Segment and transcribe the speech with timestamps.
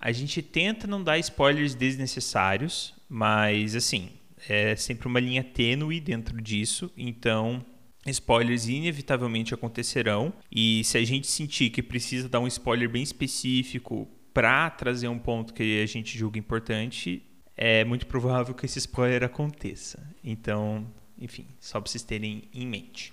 [0.00, 4.10] A gente tenta não dar spoilers desnecessários, mas assim,
[4.48, 7.64] é sempre uma linha tênue dentro disso, então
[8.06, 10.32] spoilers inevitavelmente acontecerão.
[10.50, 15.18] E se a gente sentir que precisa dar um spoiler bem específico para trazer um
[15.18, 17.22] ponto que a gente julga importante,
[17.56, 20.08] é muito provável que esse spoiler aconteça.
[20.22, 20.86] Então,
[21.20, 23.12] enfim, só para vocês terem em mente.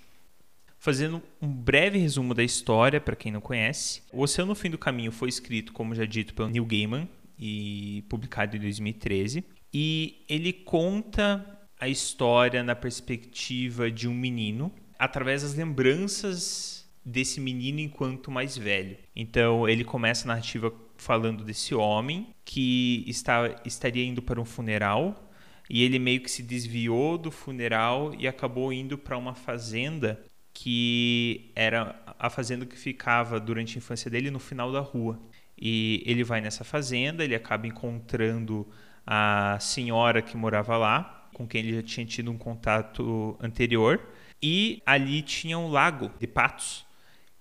[0.78, 4.78] Fazendo um breve resumo da história, para quem não conhece, O Oceano no Fim do
[4.78, 9.44] Caminho foi escrito, como já dito, pelo Neil Gaiman e publicado em 2013.
[9.74, 11.44] E ele conta
[11.80, 18.98] a história na perspectiva de um menino, através das lembranças desse menino enquanto mais velho.
[19.16, 25.25] Então ele começa a narrativa falando desse homem que está, estaria indo para um funeral
[25.70, 31.52] e ele meio que se desviou do funeral e acabou indo para uma fazenda que
[31.56, 35.20] era a fazenda que ficava durante a infância dele no final da rua.
[35.60, 38.68] E ele vai nessa fazenda, ele acaba encontrando
[39.06, 44.02] a senhora que morava lá, com quem ele já tinha tido um contato anterior,
[44.42, 46.86] e ali tinha um lago de patos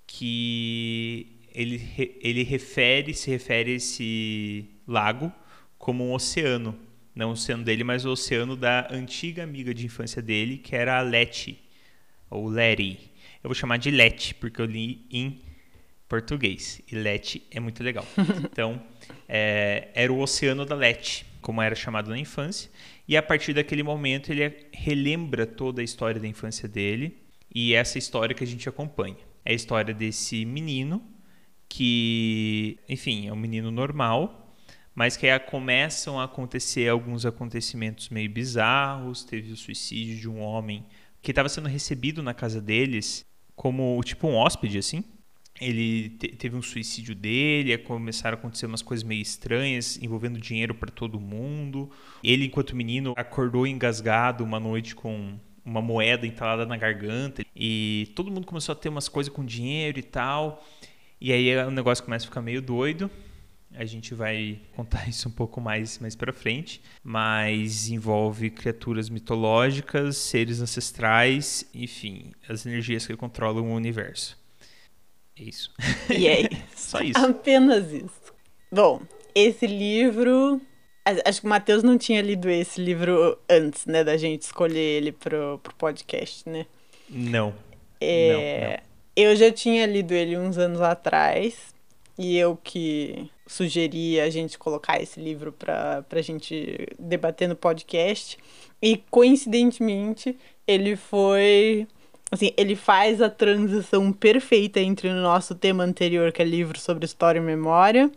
[0.07, 5.33] que ele, ele refere, se refere a esse lago
[5.79, 6.77] como um oceano.
[7.15, 10.99] Não o oceano dele, mas o oceano da antiga amiga de infância dele, que era
[10.99, 11.59] a Letty,
[12.29, 12.99] ou Letty.
[13.43, 15.41] Eu vou chamar de Letty, porque eu li em
[16.09, 16.83] português.
[16.91, 18.07] E Letty é muito legal.
[18.51, 18.83] Então,
[19.29, 22.71] é, era o oceano da Letty, como era chamado na infância.
[23.07, 27.19] E a partir daquele momento, ele relembra toda a história da infância dele.
[27.55, 29.17] E essa história que a gente acompanha.
[29.45, 31.03] É a história desse menino
[31.69, 34.44] que, enfim, é um menino normal,
[34.95, 39.25] mas que aí começam a acontecer alguns acontecimentos meio bizarros.
[39.25, 40.85] Teve o suicídio de um homem
[41.21, 43.25] que estava sendo recebido na casa deles
[43.57, 45.03] como tipo um hóspede, assim.
[45.61, 50.75] Ele te teve um suicídio dele, começaram a acontecer umas coisas meio estranhas, envolvendo dinheiro
[50.75, 51.91] para todo mundo.
[52.23, 58.31] Ele, enquanto menino, acordou engasgado uma noite com uma moeda entalada na garganta e todo
[58.31, 60.65] mundo começou a ter umas coisas com dinheiro e tal.
[61.21, 63.11] E aí o negócio começa a ficar meio doido.
[63.77, 70.17] A gente vai contar isso um pouco mais mais para frente, mas envolve criaturas mitológicas,
[70.17, 74.39] seres ancestrais, enfim, as energias que controlam o universo.
[75.39, 75.73] É isso.
[76.09, 76.49] E aí?
[76.75, 77.19] Só isso.
[77.19, 78.33] Apenas isso.
[78.71, 79.03] Bom,
[79.35, 80.61] esse livro.
[81.27, 85.13] Acho que o Matheus não tinha lido esse livro antes, né, da gente escolher ele
[85.13, 86.65] pro, pro podcast, né?
[87.11, 87.55] Não.
[88.01, 88.79] É, não, não.
[89.15, 91.74] Eu já tinha lido ele uns anos atrás,
[92.19, 98.39] e eu que sugeri a gente colocar esse livro para a gente debater no podcast.
[98.81, 101.87] E coincidentemente, ele foi.
[102.31, 107.05] Assim, ele faz a transição perfeita entre o nosso tema anterior, que é livro sobre
[107.05, 108.11] história e memória,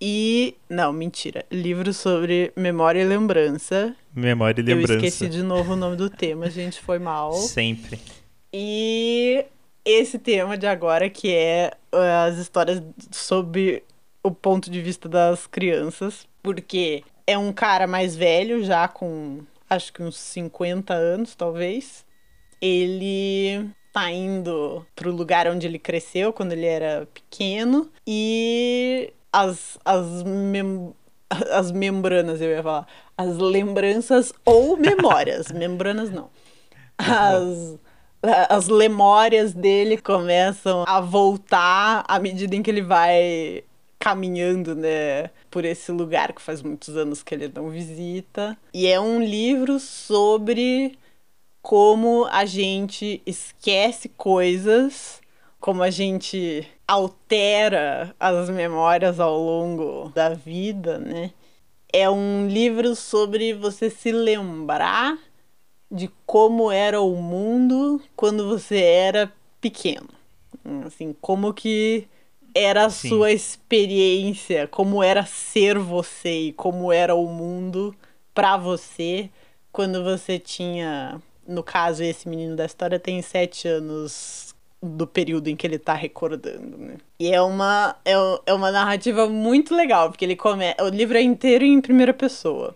[0.00, 0.54] e.
[0.68, 1.44] Não, mentira.
[1.50, 3.94] Livro sobre memória e lembrança.
[4.14, 4.92] Memória e lembrança.
[4.94, 7.32] Eu esqueci de novo o nome do tema, gente, foi mal.
[7.32, 7.98] Sempre.
[8.52, 9.44] E
[9.86, 13.82] esse tema de agora, que é uh, as histórias sob
[14.22, 19.40] o ponto de vista das crianças, porque é um cara mais velho, já com
[19.70, 22.04] acho que uns 50 anos, talvez.
[22.60, 30.22] Ele tá indo pro lugar onde ele cresceu quando ele era pequeno e as, as,
[30.22, 30.92] mem
[31.52, 32.86] as membranas, eu ia falar,
[33.16, 36.30] as lembranças ou memórias, membranas não.
[36.98, 37.78] As,
[38.48, 43.64] as memórias dele começam a voltar à medida em que ele vai
[43.98, 48.56] caminhando, né, por esse lugar que faz muitos anos que ele não visita.
[48.72, 50.98] E é um livro sobre
[51.62, 55.20] como a gente esquece coisas,
[55.58, 61.32] como a gente altera as memórias ao longo da vida, né?
[61.92, 65.18] É um livro sobre você se lembrar
[65.90, 70.08] de como era o mundo quando você era pequeno.
[70.84, 72.08] Assim, como que
[72.54, 73.10] era a Sim.
[73.10, 77.94] sua experiência, como era ser você e como era o mundo
[78.34, 79.30] para você
[79.70, 85.56] quando você tinha no caso, esse menino da história tem sete anos do período em
[85.56, 86.96] que ele tá recordando, né?
[87.18, 88.14] E é uma, é,
[88.46, 90.74] é uma narrativa muito legal, porque ele come...
[90.80, 92.74] o livro é inteiro em primeira pessoa.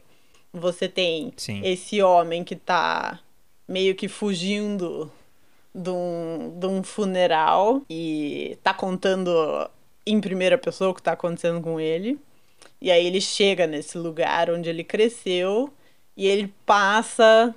[0.52, 1.62] Você tem Sim.
[1.64, 3.20] esse homem que tá
[3.68, 5.10] meio que fugindo
[5.74, 9.30] de um, de um funeral e tá contando
[10.04, 12.18] em primeira pessoa o que tá acontecendo com ele.
[12.80, 15.72] E aí ele chega nesse lugar onde ele cresceu
[16.16, 17.54] e ele passa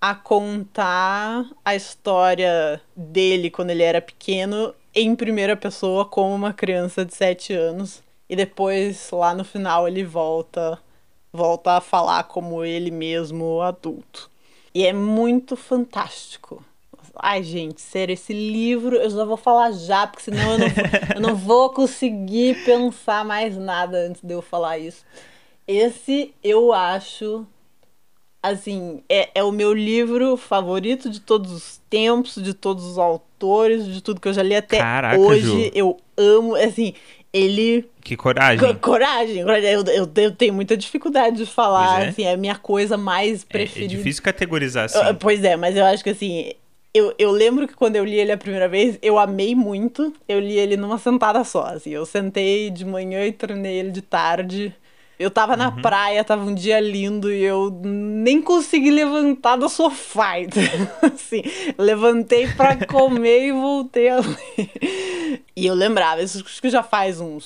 [0.00, 7.04] a contar a história dele quando ele era pequeno em primeira pessoa como uma criança
[7.04, 10.78] de 7 anos e depois lá no final ele volta
[11.36, 14.30] volta a falar como ele mesmo adulto.
[14.74, 16.64] E é muito fantástico.
[17.14, 20.66] Ai, gente, sério, esse livro eu já vou falar já, porque senão eu não,
[21.14, 25.04] eu não vou conseguir pensar mais nada antes de eu falar isso.
[25.66, 27.46] Esse eu acho
[28.42, 33.84] assim, é, é o meu livro favorito de todos os tempos, de todos os autores,
[33.86, 35.64] de tudo que eu já li até Caraca, hoje.
[35.64, 35.70] Ju.
[35.74, 36.94] Eu amo, assim,
[37.36, 37.88] ele.
[38.02, 38.74] Que coragem.
[38.74, 39.38] Co coragem.
[39.38, 42.08] Eu, eu, eu, tenho muita dificuldade de falar, é.
[42.08, 43.92] assim, é a minha coisa mais preferida.
[43.92, 44.98] É, é difícil categorizar assim.
[45.18, 46.52] pois é, mas eu acho que assim.
[46.94, 50.14] Eu, eu lembro que quando eu li ele a primeira vez, eu amei muito.
[50.26, 51.90] Eu li ele numa sentada só, assim.
[51.90, 54.74] Eu sentei de manhã e terminei ele de tarde.
[55.18, 55.80] Eu tava na uhum.
[55.80, 60.40] praia, tava um dia lindo e eu nem consegui levantar do sofá.
[60.40, 60.62] Então,
[61.02, 61.42] assim,
[61.78, 65.42] levantei para comer e voltei a ler.
[65.56, 67.44] E eu lembrava, isso acho que já faz uns,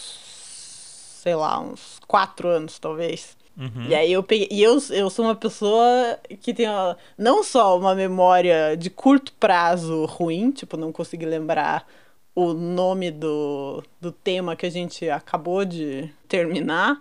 [1.22, 3.36] sei lá, uns quatro anos talvez.
[3.56, 3.86] Uhum.
[3.88, 4.48] E aí eu peguei.
[4.50, 9.32] E eu, eu sou uma pessoa que tem uma, não só uma memória de curto
[9.34, 11.86] prazo ruim, tipo, não consegui lembrar
[12.34, 16.98] o nome do, do tema que a gente acabou de terminar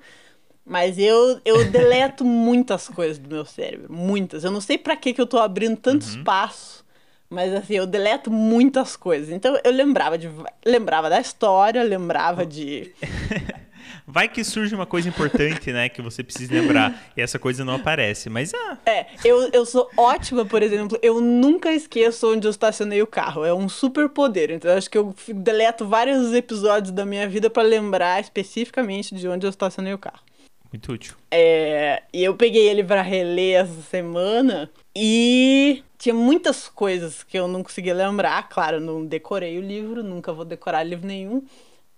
[0.69, 3.91] mas eu, eu deleto muitas coisas do meu cérebro.
[3.91, 4.43] Muitas.
[4.43, 6.09] Eu não sei para que, que eu tô abrindo tanto uhum.
[6.09, 6.85] espaço.
[7.27, 9.29] Mas assim, eu deleto muitas coisas.
[9.31, 10.29] Então eu lembrava de.
[10.63, 12.93] Lembrava da história, lembrava de.
[14.05, 15.89] Vai que surge uma coisa importante, né?
[15.89, 17.11] Que você precisa lembrar.
[17.17, 18.29] E essa coisa não aparece.
[18.29, 18.77] Mas ah.
[18.85, 20.99] É, eu, eu sou ótima, por exemplo.
[21.01, 23.43] Eu nunca esqueço onde eu estacionei o carro.
[23.43, 24.51] É um super poder.
[24.51, 29.27] Então eu acho que eu deleto vários episódios da minha vida para lembrar especificamente de
[29.27, 30.28] onde eu estacionei o carro.
[30.71, 31.15] Muito útil.
[31.31, 37.47] É, e eu peguei ele para reler essa semana e tinha muitas coisas que eu
[37.47, 38.47] não conseguia lembrar.
[38.49, 41.43] Claro, não decorei o livro, nunca vou decorar livro nenhum.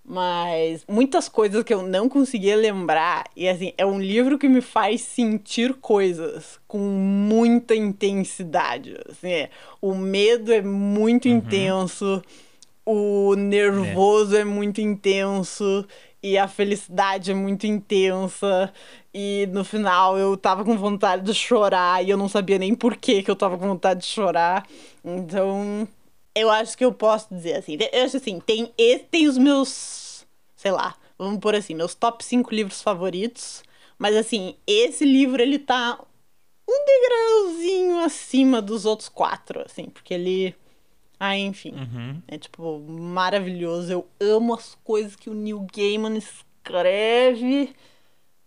[0.04, 3.24] Mas muitas coisas que eu não conseguia lembrar.
[3.36, 8.96] E assim, é um livro que me faz sentir coisas com muita intensidade.
[9.08, 9.50] Assim, é,
[9.80, 11.36] o medo é muito uhum.
[11.36, 12.20] intenso,
[12.84, 14.40] o nervoso é.
[14.40, 15.86] é muito intenso
[16.22, 18.72] e a felicidade é muito intensa.
[19.12, 22.96] E no final eu tava com vontade de chorar e eu não sabia nem por
[22.96, 24.66] que, que eu tava com vontade de chorar.
[25.04, 25.86] Então,
[26.34, 27.76] eu acho que eu posso dizer assim.
[27.92, 28.72] Eu acho assim, tem,
[29.10, 30.26] tem os meus.
[30.56, 33.62] Sei lá, vamos por assim, meus top 5 livros favoritos.
[33.98, 35.98] Mas assim, esse livro ele tá
[36.68, 40.54] um degrauzinho acima dos outros quatro, assim, porque ele
[41.24, 41.72] ah, enfim.
[41.72, 42.20] Uhum.
[42.26, 43.92] É, tipo, maravilhoso.
[43.92, 47.72] Eu amo as coisas que o Neil Gaiman escreve.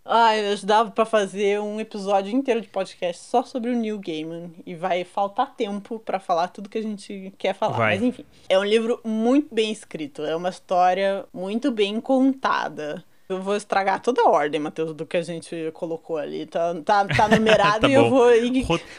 [0.04, 4.50] Ai, eu dava para fazer um episódio inteiro de podcast só sobre o Neil Gaiman.
[4.66, 7.78] E vai faltar tempo para falar tudo que a gente quer falar.
[7.78, 7.94] Vai.
[7.94, 8.26] Mas enfim.
[8.46, 10.22] É um livro muito bem escrito.
[10.22, 13.02] É uma história muito bem contada.
[13.28, 16.46] Eu vou estragar toda a ordem, Matheus, do que a gente colocou ali.
[16.46, 18.30] Tá, tá, tá numerado tá e eu vou.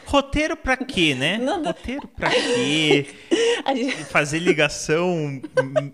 [0.05, 1.38] Roteiro pra quê, né?
[1.38, 1.67] Não, não.
[1.67, 3.07] Roteiro pra quê?
[3.74, 4.03] gente...
[4.05, 5.41] Fazer ligação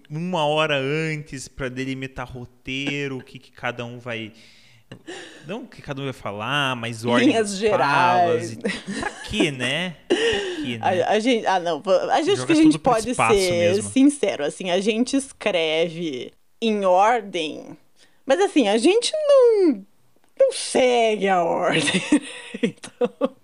[0.09, 4.31] uma hora antes pra delimitar roteiro, o que, que cada um vai
[5.45, 8.53] Não que cada um vai falar, mas ordem Linhas gerais.
[8.53, 8.55] E...
[8.57, 9.95] Pra quê, né?
[10.63, 10.79] Né?
[10.81, 11.83] A, a gente, ah, não.
[12.11, 13.89] A gente Joga que a gente pode ser mesmo.
[13.91, 17.77] sincero, assim, a gente escreve em ordem,
[18.25, 19.85] mas assim, a gente não,
[20.39, 21.83] não segue a ordem.
[22.61, 23.35] então,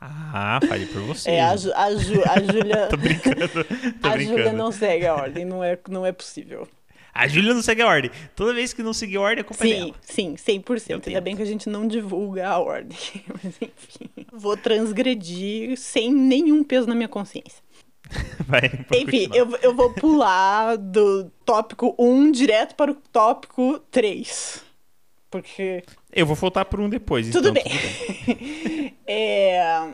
[0.00, 1.30] Ah, fale por você.
[1.30, 2.86] é, a, Ju- a, Ju- a Júlia.
[2.88, 3.48] Tô brincando.
[3.48, 3.60] Tô
[4.08, 4.22] A brincando.
[4.38, 6.68] Júlia não segue a ordem, não é, não é possível.
[7.12, 8.12] A Júlia não segue a ordem.
[8.36, 9.94] Toda vez que não seguir a ordem, a culpa é Sim, dela.
[10.02, 10.90] sim, 100%.
[10.90, 12.96] Eu Ainda bem que a gente não divulga a ordem.
[13.42, 14.08] Mas enfim.
[14.32, 17.60] Vou transgredir sem nenhum peso na minha consciência.
[18.46, 24.62] Vai, Enfim, eu, eu vou pular do tópico 1 direto para o tópico 3.
[25.30, 25.82] Porque.
[26.12, 27.30] Eu vou voltar por um depois.
[27.30, 28.94] Tudo então, bem.
[29.10, 29.88] É,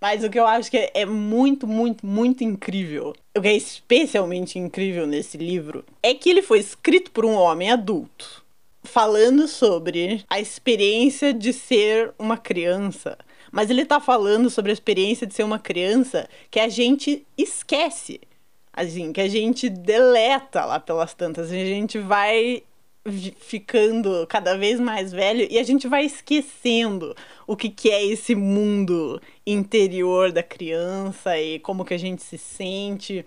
[0.00, 4.58] Mas o que eu acho que é muito, muito, muito incrível, o que é especialmente
[4.58, 8.42] incrível nesse livro, é que ele foi escrito por um homem adulto,
[8.82, 13.18] falando sobre a experiência de ser uma criança.
[13.50, 18.20] Mas ele tá falando sobre a experiência de ser uma criança que a gente esquece.
[18.72, 21.50] Assim, que a gente deleta lá pelas tantas.
[21.50, 22.62] A gente vai
[23.38, 27.14] ficando cada vez mais velho e a gente vai esquecendo
[27.46, 32.36] o que, que é esse mundo interior da criança e como que a gente se
[32.36, 33.24] sente.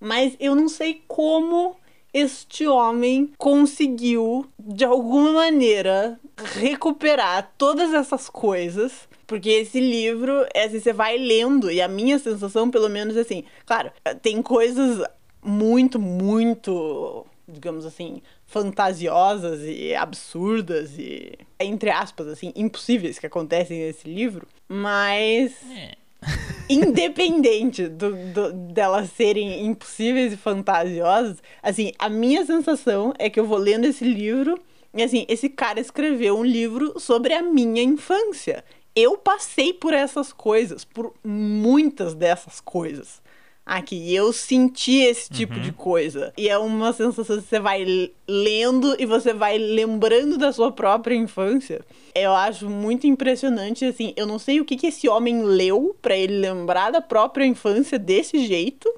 [0.00, 1.76] Mas eu não sei como
[2.12, 6.20] este homem conseguiu, de alguma maneira,
[6.56, 9.08] recuperar todas essas coisas.
[9.32, 13.20] Porque esse livro, é assim, você vai lendo, e a minha sensação, pelo menos, é
[13.20, 15.02] assim, claro, tem coisas
[15.42, 24.06] muito, muito, digamos assim, fantasiosas e absurdas e, entre aspas, assim, impossíveis que acontecem nesse
[24.06, 25.94] livro, mas É.
[26.68, 33.46] independente do, do- delas serem impossíveis e fantasiosas, assim, a minha sensação é que eu
[33.46, 34.60] vou lendo esse livro
[34.94, 38.62] e, assim, esse cara escreveu um livro sobre a minha infância.
[38.94, 43.22] Eu passei por essas coisas, por muitas dessas coisas
[43.64, 44.14] aqui.
[44.14, 46.32] Eu senti esse tipo de coisa.
[46.36, 51.14] E é uma sensação que você vai lendo e você vai lembrando da sua própria
[51.14, 51.80] infância.
[52.14, 56.16] Eu acho muito impressionante, assim, eu não sei o que, que esse homem leu pra
[56.16, 58.92] ele lembrar da própria infância desse jeito.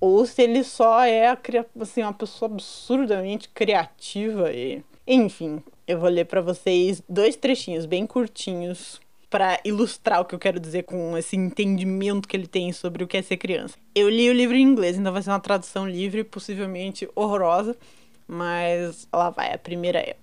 [0.00, 1.28] Ou se ele só é
[1.80, 4.82] assim, uma pessoa absurdamente criativa e.
[5.06, 9.00] Enfim, eu vou ler pra vocês dois trechinhos bem curtinhos
[9.32, 13.06] pra ilustrar o que eu quero dizer com esse entendimento que ele tem sobre o
[13.06, 13.78] que é ser criança.
[13.94, 17.74] Eu li o livro em inglês, então vai ser uma tradução livre, possivelmente horrorosa,
[18.28, 20.16] mas lá vai, a primeira é.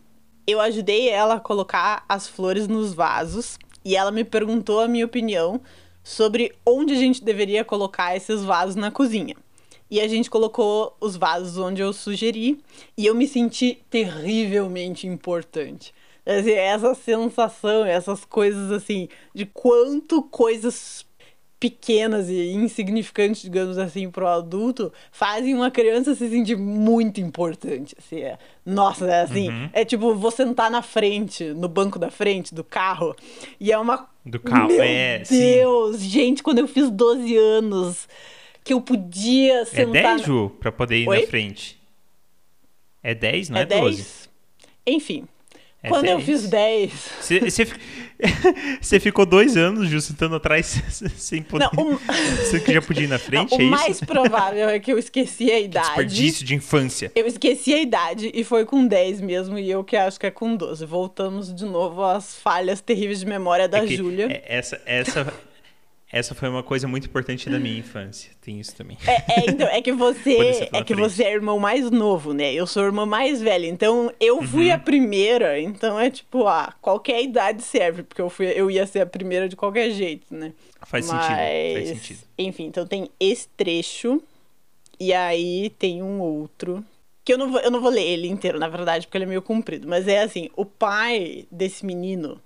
[0.45, 5.07] Eu ajudei ela a colocar as flores nos vasos e ela me perguntou a minha
[5.07, 5.59] opinião
[6.03, 9.35] sobre onde a gente deveria colocar esses vasos na cozinha.
[9.89, 12.59] E a gente colocou os vasos onde eu sugeri
[12.95, 15.95] e eu me senti terrivelmente importante.
[16.25, 21.05] Assim, essa sensação, essas coisas assim, de quanto coisas
[21.59, 27.93] pequenas e insignificantes, digamos assim, para o adulto, fazem uma criança se sentir muito importante.
[27.99, 28.37] Assim, é.
[28.65, 33.13] Nossa, é assim, é tipo, vou sentar na frente, no banco da frente do carro,
[33.59, 34.07] e é uma.
[34.25, 35.37] Do carro, Meu é, sim.
[35.37, 38.07] Deus, gente, quando eu fiz 12 anos,
[38.63, 39.91] que eu podia É sentar.
[39.91, 41.21] 10, na- Ju, pra poder ir Oi?
[41.21, 41.77] na frente.
[43.03, 43.81] É 10, não é, é 10?
[43.81, 44.29] 12?
[44.85, 45.27] Enfim.
[45.81, 46.25] É quando eu 10.
[46.25, 46.91] fiz 10.
[47.21, 47.79] Você, você, fi-
[48.81, 50.81] você ficou dois anos, Ju, sentando atrás
[51.15, 51.69] sem poder.
[51.73, 53.69] Não, o- Você que já podia ir na frente, Não, é o isso?
[53.71, 55.87] mais provável é que eu esqueci a idade.
[55.87, 57.11] Desperdício de infância.
[57.15, 60.31] Eu esqueci a idade e foi com 10 mesmo, e eu que acho que é
[60.31, 60.85] com 12.
[60.85, 64.27] Voltamos de novo às falhas terríveis de memória da É que, Júlia.
[64.29, 65.33] é, essa, essa,
[66.11, 68.31] essa foi uma coisa muito importante da minha infância.
[68.41, 68.97] Tem isso também.
[69.05, 70.95] É, é, então, é que você é que frente.
[70.95, 72.51] você é irmão mais novo, né?
[72.53, 74.73] Eu sou irmã mais velha, então eu fui Uhum.
[74.75, 79.01] a primeira, então é tipo, ah, qualquer idade serve, porque eu fui, eu ia ser
[79.01, 80.53] a primeira de qualquer jeito, né?
[80.83, 81.73] Faz Mas, sentido.
[81.73, 82.19] Faz sentido.
[82.37, 84.21] Enfim, então tem esse trecho
[84.99, 86.83] e aí tem um outro
[87.23, 89.27] que eu não vou, eu não vou ler ele inteiro, na verdade, porque ele é
[89.27, 92.41] meio comprido, mas é assim, o pai desse menino,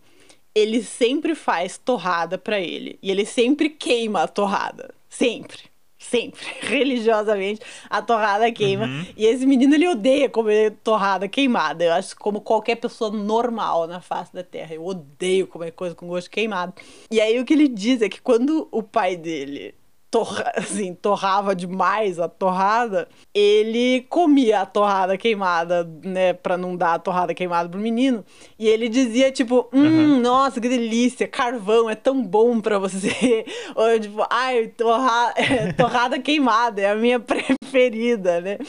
[0.55, 5.73] ele sempre faz torrada pra ele e ele sempre queima a torrada, sempre.
[5.97, 8.85] Sempre, religiosamente, a torrada queima.
[8.85, 9.05] Uhum.
[9.15, 11.81] E esse menino, ele odeia comer torrada queimada.
[11.85, 14.75] Eu acho como qualquer pessoa normal na face da Terra.
[14.75, 16.73] Eu odeio comer coisa com gosto queimado.
[17.09, 19.73] E aí o que ele diz é que quando o pai dele
[20.13, 26.93] torra, assim, torrava demais a torrada, ele comia a torrada queimada, né, pra não dar
[26.93, 28.23] a torrada queimada pro menino.
[28.59, 33.43] E ele dizia, tipo, hum, nossa, que delícia, carvão é tão bom pra você.
[33.75, 38.59] Ou tipo, ai, torra, é, torrada queimada é a minha preferida, né?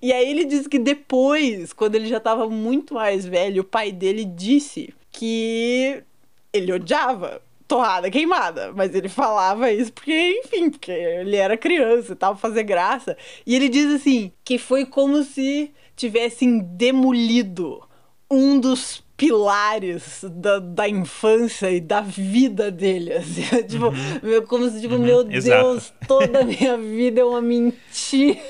[0.00, 3.90] E aí ele diz que depois, quando ele já estava muito mais velho, o pai
[3.90, 6.00] dele disse que
[6.52, 12.16] ele odiava torrada queimada, mas ele falava isso porque, enfim, porque ele era criança e
[12.16, 13.16] tal, fazer graça.
[13.46, 17.82] E ele diz assim que foi como se tivessem demolido
[18.30, 23.14] um dos pilares da, da infância e da vida dele.
[23.14, 23.42] Assim.
[23.66, 24.46] tipo, uhum.
[24.46, 25.02] como se, tipo, uhum.
[25.02, 25.62] meu Exato.
[25.62, 28.40] Deus, toda a minha vida é uma mentira.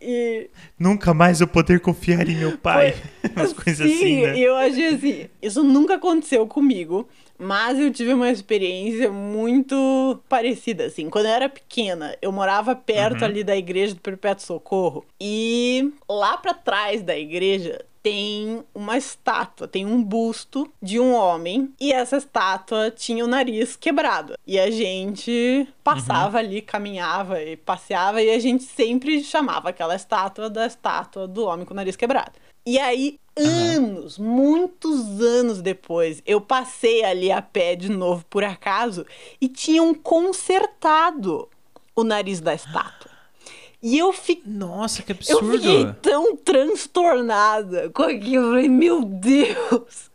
[0.00, 0.48] E...
[0.78, 2.92] Nunca mais eu poder confiar em meu pai.
[2.92, 3.30] Foi...
[3.34, 4.38] Umas coisas Sim, assim, né?
[4.38, 7.08] eu achei assim, isso nunca aconteceu comigo.
[7.38, 11.08] Mas eu tive uma experiência muito parecida, assim.
[11.08, 13.26] Quando eu era pequena, eu morava perto uhum.
[13.26, 15.04] ali da igreja do Perpétuo Socorro.
[15.20, 21.72] E lá para trás da igreja tem uma estátua, tem um busto de um homem
[21.80, 24.34] e essa estátua tinha o nariz quebrado.
[24.46, 26.44] E a gente passava uhum.
[26.44, 31.66] ali, caminhava e passeava e a gente sempre chamava aquela estátua da estátua do homem
[31.66, 32.32] com o nariz quebrado.
[32.70, 34.26] E aí, anos, uhum.
[34.26, 39.06] muitos anos depois, eu passei ali a pé de novo por acaso
[39.40, 41.48] e tinham consertado
[41.96, 43.10] o nariz da estátua.
[43.82, 44.52] E eu fiquei.
[44.52, 45.54] Nossa, que absurdo!
[45.54, 48.46] Eu fiquei tão transtornada com aquilo.
[48.46, 50.10] Eu falei, meu Deus!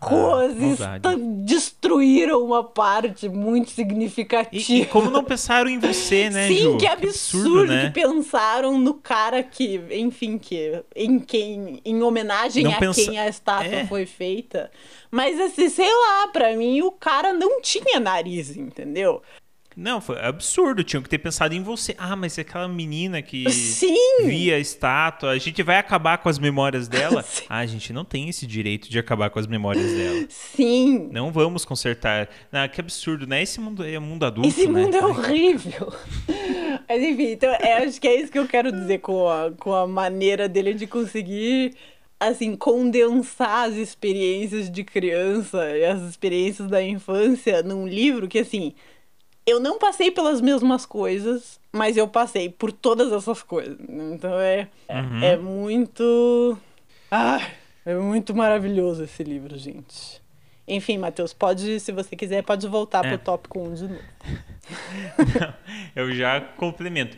[0.00, 0.98] Coisas ah,
[1.44, 4.72] destruíram uma parte muito significativa.
[4.72, 6.78] E, e, como não pensaram em você, né, Sim, Ju?
[6.78, 7.86] que absurdo, que absurdo né?
[7.86, 13.04] que pensaram no cara que, enfim, que em quem, em homenagem não a pensa...
[13.04, 13.86] quem a estátua é.
[13.86, 14.70] foi feita.
[15.10, 19.20] Mas assim, sei lá, para mim o cara não tinha nariz, entendeu?
[19.80, 20.84] Não, foi absurdo.
[20.84, 21.94] Tinham que ter pensado em você.
[21.96, 24.26] Ah, mas é aquela menina que Sim.
[24.26, 27.22] via a estátua, a gente vai acabar com as memórias dela?
[27.24, 27.44] Sim.
[27.48, 30.26] Ah, a gente não tem esse direito de acabar com as memórias dela.
[30.28, 31.08] Sim.
[31.10, 32.28] Não vamos consertar.
[32.52, 33.42] Ah, que absurdo, né?
[33.42, 34.50] Esse mundo é mundo adulto.
[34.50, 34.82] Esse né?
[34.82, 35.90] mundo é horrível.
[36.86, 39.72] mas enfim, então é, acho que é isso que eu quero dizer com a, com
[39.72, 41.74] a maneira dele de conseguir
[42.18, 48.74] assim, condensar as experiências de criança e as experiências da infância num livro que, assim,
[49.50, 53.76] eu não passei pelas mesmas coisas, mas eu passei por todas essas coisas.
[53.88, 55.22] Então é, uhum.
[55.22, 56.58] é muito.
[57.10, 57.40] Ah,
[57.84, 60.20] é muito maravilhoso esse livro, gente.
[60.66, 63.08] Enfim, Matheus, pode, se você quiser, pode voltar é.
[63.08, 64.00] pro tópico 1 de novo.
[65.96, 67.16] Eu já complemento.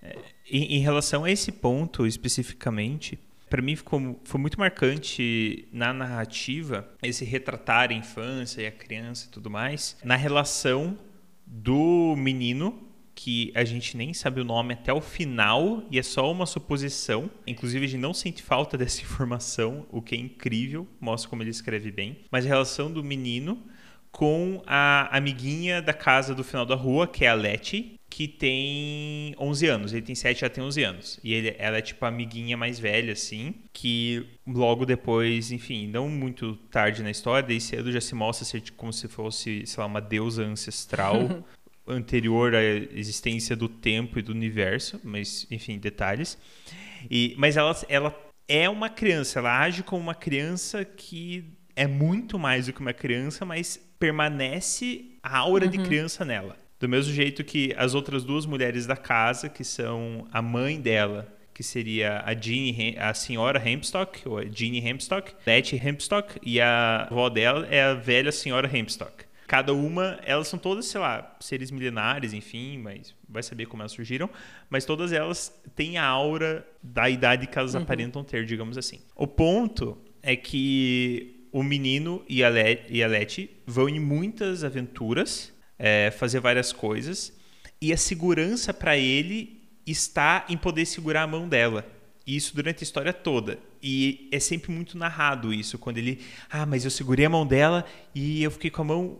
[0.00, 0.16] É,
[0.48, 3.18] em, em relação a esse ponto especificamente,
[3.50, 9.26] para mim ficou, foi muito marcante na narrativa esse retratar a infância e a criança
[9.26, 10.96] e tudo mais, na relação
[11.50, 16.30] do menino que a gente nem sabe o nome até o final e é só
[16.30, 17.28] uma suposição.
[17.46, 21.50] Inclusive, a gente não sente falta dessa informação, o que é incrível, mostra como ele
[21.50, 22.18] escreve bem.
[22.30, 23.60] Mas a relação do menino
[24.12, 29.34] com a amiguinha da casa do final da rua, que é a Letty, que tem
[29.38, 29.92] 11 anos.
[29.92, 31.20] Ele tem 7, já tem 11 anos.
[31.22, 36.08] E ele, ela é tipo a amiguinha mais velha, assim, que logo depois, enfim, não
[36.08, 39.80] muito tarde na história, daí cedo já se mostra ser tipo, como se fosse, sei
[39.80, 41.44] lá, uma deusa ancestral
[41.86, 46.38] anterior à existência do tempo e do universo, mas enfim, detalhes.
[47.10, 48.14] E, mas ela, ela
[48.46, 51.44] é uma criança, ela age como uma criança que
[51.76, 55.70] é muito mais do que uma criança, mas permanece a aura uhum.
[55.70, 56.56] de criança nela.
[56.78, 61.26] Do mesmo jeito que as outras duas mulheres da casa, que são a mãe dela,
[61.52, 67.08] que seria a Jeannie, a senhora Hempstock, ou a Jeannie Hempstock, Letty Hempstock, e a
[67.10, 69.24] avó dela é a velha senhora Hempstock.
[69.48, 73.92] Cada uma, elas são todas, sei lá, seres milenares, enfim, mas vai saber como elas
[73.92, 74.30] surgiram.
[74.70, 77.82] Mas todas elas têm a aura da idade que elas uhum.
[77.82, 79.00] aparentam ter, digamos assim.
[79.16, 84.62] O ponto é que o menino e a, Le e a Letty vão em muitas
[84.62, 87.32] aventuras, é, fazer várias coisas,
[87.80, 91.86] e a segurança para ele está em poder segurar a mão dela.
[92.26, 93.58] E isso durante a história toda.
[93.82, 96.20] E é sempre muito narrado isso, quando ele.
[96.50, 99.18] Ah, mas eu segurei a mão dela e eu fiquei com a mão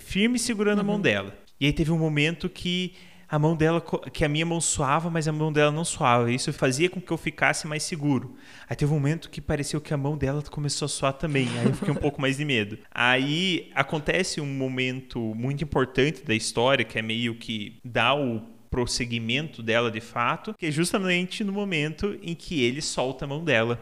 [0.00, 0.84] firme segurando uhum.
[0.84, 1.02] a mão uhum.
[1.02, 1.38] dela.
[1.60, 2.94] E aí teve um momento que
[3.30, 3.80] a mão dela,
[4.12, 6.32] que a minha mão suava, mas a mão dela não suava.
[6.32, 8.34] Isso fazia com que eu ficasse mais seguro.
[8.68, 11.48] Aí teve um momento que pareceu que a mão dela começou a suar também.
[11.58, 12.78] Aí eu fiquei um pouco mais de medo.
[12.90, 19.62] Aí acontece um momento muito importante da história, que é meio que dá o prosseguimento
[19.62, 23.80] dela de fato, que é justamente no momento em que ele solta a mão dela.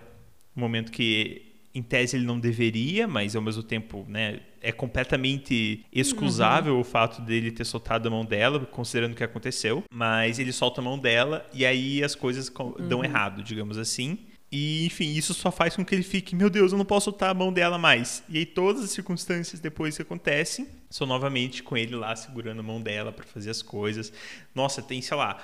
[0.55, 5.85] O momento que em tese ele não deveria, mas ao mesmo tempo, né, é completamente
[5.93, 6.81] excusável uhum.
[6.81, 10.81] o fato dele ter soltado a mão dela, considerando o que aconteceu, mas ele solta
[10.81, 12.51] a mão dela e aí as coisas
[12.89, 13.05] dão uhum.
[13.05, 14.19] errado, digamos assim.
[14.51, 17.31] E, enfim, isso só faz com que ele fique, meu Deus, eu não posso soltar
[17.31, 18.23] a mão dela mais.
[18.29, 22.63] E aí todas as circunstâncias depois que acontecem são novamente com ele lá segurando a
[22.63, 24.11] mão dela para fazer as coisas.
[24.55, 25.39] Nossa, tem, sei lá,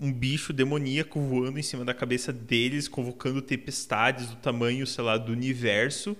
[0.00, 5.18] um bicho demoníaco voando em cima da cabeça deles, convocando tempestades do tamanho, sei lá,
[5.18, 6.16] do universo.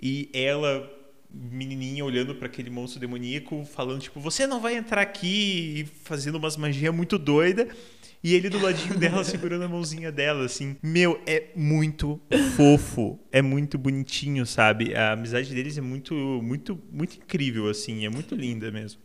[0.00, 0.90] E ela,
[1.30, 6.36] menininha, olhando para aquele monstro demoníaco, falando tipo: "Você não vai entrar aqui", e fazendo
[6.36, 7.68] umas magias muito doida.
[8.24, 10.76] E ele do ladinho dela segurando a mãozinha dela, assim.
[10.80, 12.20] Meu, é muito
[12.56, 13.18] fofo.
[13.32, 14.94] É muito bonitinho, sabe?
[14.94, 18.06] A amizade deles é muito, muito, muito incrível, assim.
[18.06, 19.00] É muito linda mesmo.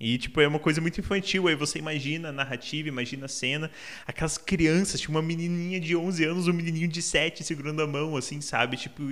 [0.00, 1.46] E, tipo, é uma coisa muito infantil.
[1.46, 3.70] Aí você imagina a narrativa, imagina a cena.
[4.06, 8.16] Aquelas crianças, tipo, uma menininha de 11 anos, um menininho de 7 segurando a mão,
[8.16, 8.78] assim, sabe?
[8.78, 9.02] Tipo,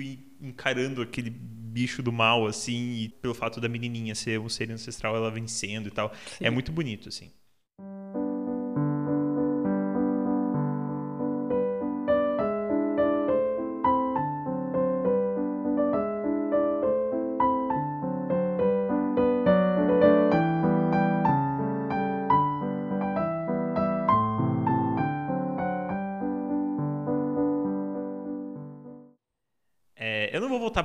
[0.41, 3.03] encarando aquele bicho do mal, assim.
[3.03, 6.11] E pelo fato da menininha ser um ser ancestral, ela vencendo e tal.
[6.37, 6.45] Sim.
[6.45, 7.31] É muito bonito, assim.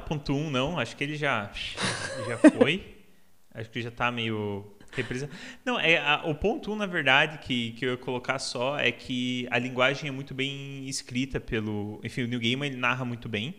[0.04, 0.78] Voltar pro ponto 1, um, não.
[0.78, 1.50] Acho que ele já,
[2.26, 2.94] já foi.
[3.52, 4.70] Acho que já tá meio.
[5.64, 8.78] Não, é, a, o ponto 1, um, na verdade, que, que eu ia colocar só
[8.78, 12.00] é que a linguagem é muito bem escrita pelo.
[12.04, 13.56] Enfim, o New Gaiman ele narra muito bem.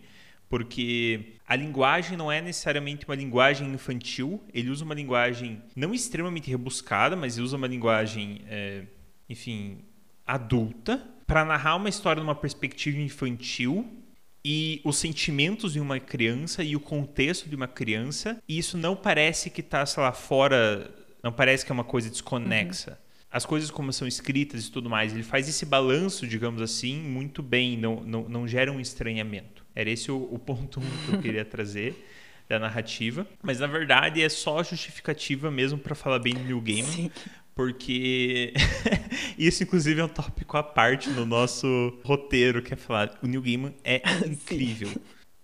[0.47, 6.51] Porque a linguagem não é necessariamente uma linguagem infantil, ele usa uma linguagem não extremamente
[6.51, 8.83] rebuscada, mas ele usa uma linguagem, é,
[9.27, 9.79] enfim,
[10.25, 14.04] adulta, para narrar uma história numa perspectiva infantil
[14.47, 18.95] e os sentimentos de uma criança e o contexto de uma criança, e isso não
[18.95, 20.87] parece que está, sei lá, fora,
[21.23, 22.91] não parece que é uma coisa desconexa.
[22.91, 22.97] Uhum.
[23.31, 27.41] As coisas como são escritas e tudo mais, ele faz esse balanço, digamos assim, muito
[27.41, 29.65] bem, não, não, não gera um estranhamento.
[29.73, 32.07] Era esse o, o ponto que eu queria trazer
[32.47, 36.83] da narrativa, mas na verdade é só justificativa mesmo para falar bem do New Game,
[36.83, 37.11] Sim
[37.55, 38.53] porque
[39.39, 43.41] isso inclusive é um tópico à parte no nosso roteiro, que é falar, o Neil
[43.41, 44.89] Gaiman é incrível.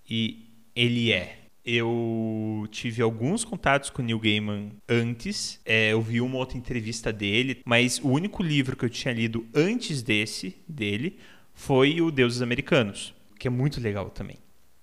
[0.08, 1.38] e ele é.
[1.64, 7.14] Eu tive alguns contatos com o Neil Gaiman antes, é, eu vi uma outra entrevista
[7.14, 11.20] dele, mas o único livro que eu tinha lido antes desse, dele,
[11.54, 14.38] foi o Deuses Americanos, que é muito legal também,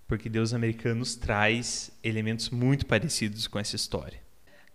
[0.07, 4.28] porque Deuses Americanos traz elementos muito parecidos com essa história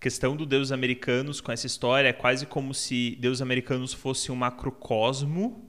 [0.04, 4.36] questão do Deus Americanos com essa história é quase como se Deus Americanos fosse um
[4.36, 5.64] macrocosmo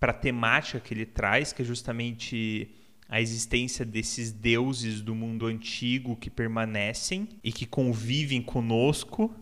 [0.00, 2.68] para a temática que ele traz, que é justamente
[3.08, 9.32] a existência desses deuses do mundo antigo que permanecem e que convivem conosco,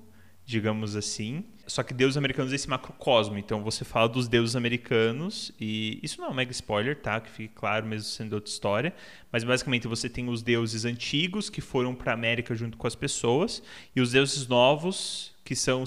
[0.45, 1.47] digamos assim.
[1.67, 3.39] Só que deuses americanos é esse macrocosmo.
[3.39, 7.21] Então você fala dos deuses americanos, e isso não é um mega spoiler, tá?
[7.21, 8.95] Que fique claro, mesmo sendo outra história.
[9.33, 13.63] Mas basicamente você tem os deuses antigos que foram para América junto com as pessoas,
[13.95, 15.85] e os deuses novos, que são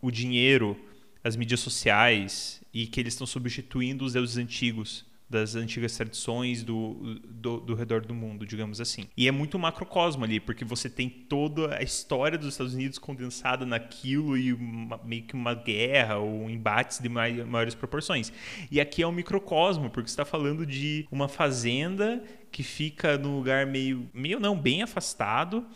[0.00, 0.76] o dinheiro,
[1.22, 7.18] as mídias sociais, e que eles estão substituindo os deuses antigos das antigas tradições do,
[7.24, 9.08] do, do, redor do mundo, digamos assim.
[9.16, 13.64] E é muito macrocosmo ali, porque você tem toda a história dos Estados Unidos condensada
[13.64, 18.30] naquilo e uma, meio que uma guerra ou embates de maiores proporções.
[18.70, 23.34] E aqui é um microcosmo, porque você está falando de uma fazenda que fica num
[23.36, 25.66] lugar meio, meio não, bem afastado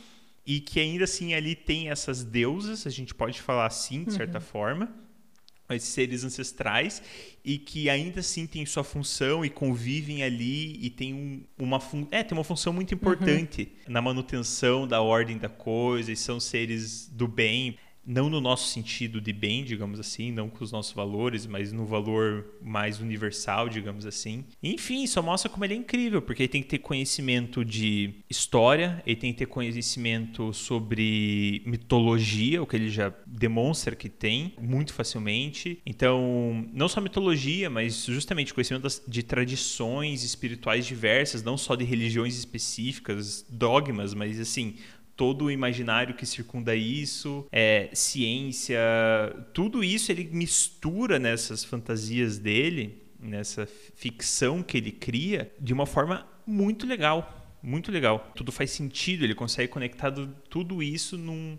[0.45, 4.37] e que ainda assim ali tem essas deusas, a gente pode falar assim, de certa
[4.37, 4.45] uhum.
[4.45, 5.06] forma
[5.75, 7.03] esses seres ancestrais
[7.45, 12.07] e que ainda assim têm sua função e convivem ali e tem um, uma fun
[12.11, 13.93] é, tem uma função muito importante uhum.
[13.93, 19.21] na manutenção da ordem da coisa e são seres do bem não no nosso sentido
[19.21, 24.07] de bem, digamos assim, não com os nossos valores, mas no valor mais universal, digamos
[24.07, 24.45] assim.
[24.63, 29.03] Enfim, só mostra como ele é incrível, porque ele tem que ter conhecimento de história,
[29.07, 34.93] ele tem que ter conhecimento sobre mitologia, o que ele já demonstra que tem muito
[34.93, 35.81] facilmente.
[35.85, 42.37] Então, não só mitologia, mas justamente conhecimento de tradições espirituais diversas, não só de religiões
[42.37, 44.77] específicas, dogmas, mas assim,
[45.17, 48.79] todo o imaginário que circunda isso, é, ciência,
[49.55, 56.27] tudo isso ele mistura nessas fantasias dele, nessa ficção que ele cria, de uma forma
[56.47, 57.33] muito legal.
[57.63, 58.31] Muito legal.
[58.37, 60.13] Tudo faz sentido, ele consegue conectar
[60.49, 61.59] tudo isso num,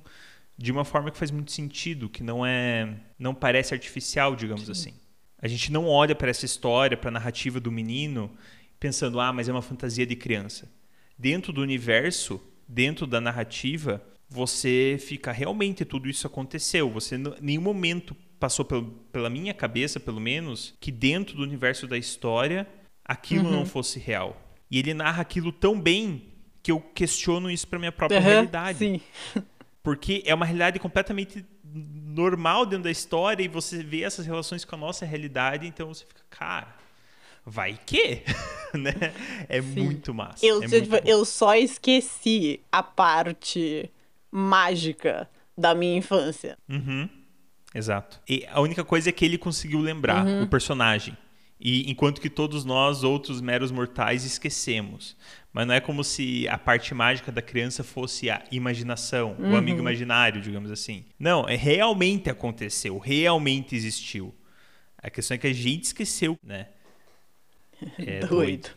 [0.58, 4.72] de uma forma que faz muito sentido, que não é, não parece artificial, digamos Sim.
[4.72, 4.94] assim.
[5.40, 8.32] A gente não olha para essa história, para a narrativa do menino,
[8.80, 10.72] pensando, ah, mas é uma fantasia de criança.
[11.18, 16.90] Dentro do universo dentro da narrativa, você fica realmente tudo isso aconteceu.
[16.92, 21.88] Você em nenhum momento passou pelo, pela minha cabeça, pelo menos, que dentro do universo
[21.88, 22.68] da história
[23.04, 23.52] aquilo uhum.
[23.52, 24.42] não fosse real.
[24.70, 28.80] E ele narra aquilo tão bem que eu questiono isso para minha própria uhum, realidade.
[28.80, 29.02] Sim.
[29.82, 34.76] Porque é uma realidade completamente normal dentro da história e você vê essas relações com
[34.76, 36.76] a nossa realidade, então você fica, cara,
[37.48, 38.24] vai que,
[38.78, 39.14] né?
[39.48, 39.84] É Sim.
[39.84, 40.46] muito massa.
[40.46, 43.90] Eu, é tipo, eu só esqueci a parte
[44.30, 46.58] mágica da minha infância.
[46.70, 47.10] Uhum.
[47.74, 48.20] Exato.
[48.28, 50.44] E a única coisa é que ele conseguiu lembrar uhum.
[50.44, 51.18] o personagem.
[51.60, 55.16] E enquanto que todos nós, outros meros mortais, esquecemos.
[55.52, 59.54] Mas não é como se a parte mágica da criança fosse a imaginação, uhum.
[59.54, 61.06] o amigo imaginário, digamos assim.
[61.18, 64.36] Não, é realmente aconteceu, realmente existiu.
[65.02, 66.68] A questão é que a gente esqueceu, né?
[67.98, 68.28] É doido.
[68.28, 68.70] doido.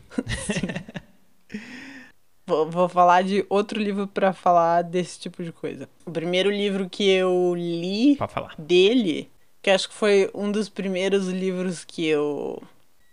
[2.45, 5.87] vou, vou falar de outro livro para falar desse tipo de coisa.
[6.05, 8.17] O primeiro livro que eu li
[8.57, 9.29] dele,
[9.61, 12.61] que acho que foi um dos primeiros livros que eu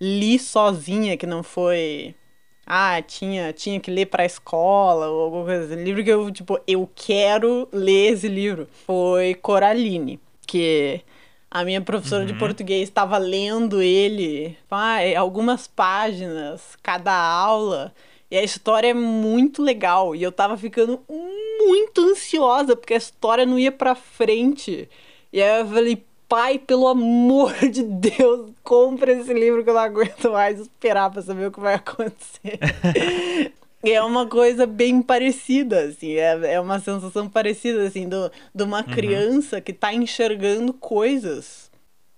[0.01, 2.15] li sozinha, que não foi
[2.71, 5.83] ah, tinha, tinha que ler pra escola ou alguma coisa assim.
[5.83, 8.69] Livro que eu, tipo, eu quero ler esse livro.
[8.85, 11.01] Foi Coraline, que
[11.51, 12.27] a minha professora uhum.
[12.27, 17.93] de português estava lendo ele, ah, algumas páginas, cada aula.
[18.31, 20.15] E a história é muito legal.
[20.15, 24.89] E eu tava ficando muito ansiosa, porque a história não ia pra frente.
[25.33, 29.81] E aí eu falei, pai, pelo amor de Deus, compra esse livro que eu não
[29.81, 32.59] aguento mais esperar pra saber o que vai acontecer.
[33.83, 38.79] é uma coisa bem parecida, assim, é, é uma sensação parecida, assim, do, de uma
[38.79, 38.93] uhum.
[38.93, 41.71] criança que tá enxergando coisas.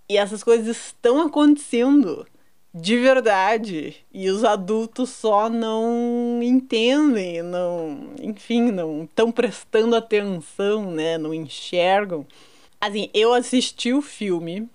[0.08, 2.26] E essas coisas estão acontecendo
[2.74, 3.96] de verdade.
[4.12, 11.18] E os adultos só não entendem, não, enfim, não estão prestando atenção, né?
[11.18, 12.26] Não enxergam.
[12.80, 14.68] Assim, eu assisti o filme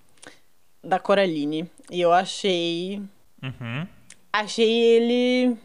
[0.82, 3.02] da Coraline e eu achei.
[3.42, 3.86] Uhum.
[4.32, 5.56] Achei ele.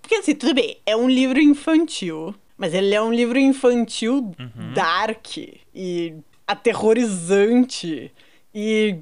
[0.00, 2.34] Porque assim, tudo bem, é um livro infantil.
[2.56, 4.74] Mas ele é um livro infantil uhum.
[4.74, 5.38] dark
[5.74, 6.14] e
[6.46, 8.12] aterrorizante.
[8.54, 8.98] E,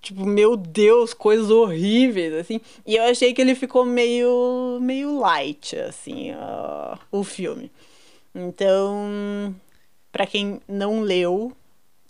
[0.00, 2.58] tipo, meu Deus, coisas horríveis, assim.
[2.86, 4.78] E eu achei que ele ficou meio.
[4.80, 7.70] meio light, assim, uh, o filme.
[8.34, 9.54] Então,
[10.10, 11.52] para quem não leu,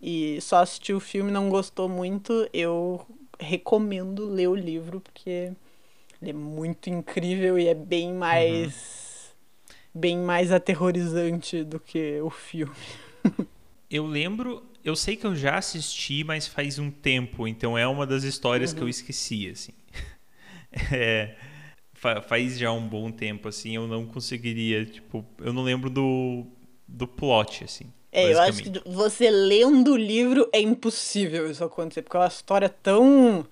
[0.01, 3.05] e só assistiu o filme e não gostou muito, eu
[3.41, 5.53] recomendo ler o livro, porque
[6.21, 9.35] ele é muito incrível e é bem mais.
[9.95, 10.01] Uhum.
[10.01, 12.75] bem mais aterrorizante do que o filme.
[13.91, 14.63] eu lembro.
[14.85, 18.71] Eu sei que eu já assisti, mas faz um tempo, então é uma das histórias
[18.71, 18.77] uhum.
[18.77, 18.91] que eu uhum.
[18.91, 19.73] esqueci, assim.
[20.95, 21.35] é,
[22.29, 26.47] faz já um bom tempo, assim, eu não conseguiria, tipo, eu não lembro do,
[26.87, 27.93] do plot, assim.
[28.17, 32.29] É, eu acho que você lendo o livro é impossível isso acontecer, porque é uma
[32.29, 33.47] história tão.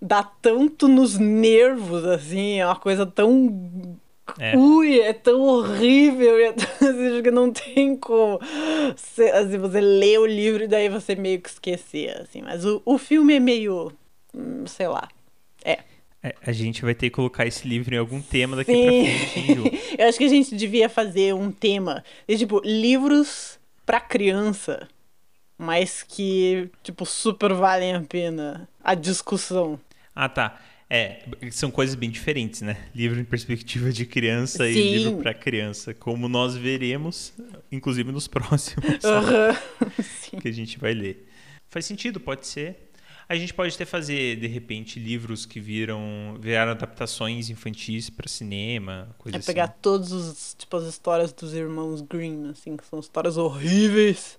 [0.00, 3.98] Dá tanto nos nervos, assim, é uma coisa tão.
[4.38, 4.56] É.
[4.56, 8.38] Ui, é tão horrível, é tão, assim, que não tem como.
[8.96, 12.42] Você, assim, você lê o livro e daí você meio que esquecer, assim.
[12.42, 13.92] Mas o, o filme é meio.
[14.34, 15.08] Hum, sei lá.
[15.64, 15.80] É.
[16.22, 19.04] É, a gente vai ter que colocar esse livro em algum tema daqui Sim.
[19.04, 19.96] pra frente.
[19.98, 24.86] Eu acho que a gente devia fazer um tema de tipo livros para criança,
[25.56, 29.80] mas que, tipo, super valem a pena a discussão.
[30.20, 30.60] Ah, tá.
[30.90, 32.76] É, são coisas bem diferentes, né?
[32.94, 34.78] Livro em perspectiva de criança Sim.
[34.78, 37.32] e livro para criança, como nós veremos,
[37.72, 40.36] inclusive nos próximos uhum.
[40.42, 41.26] que a gente vai ler.
[41.70, 42.90] Faz sentido, pode ser.
[43.26, 49.14] A gente pode até fazer, de repente, livros que viram viraram adaptações infantis para cinema,
[49.16, 49.46] coisa é assim.
[49.46, 54.38] pegar todos os tipo as histórias dos irmãos Green, assim, que são histórias horríveis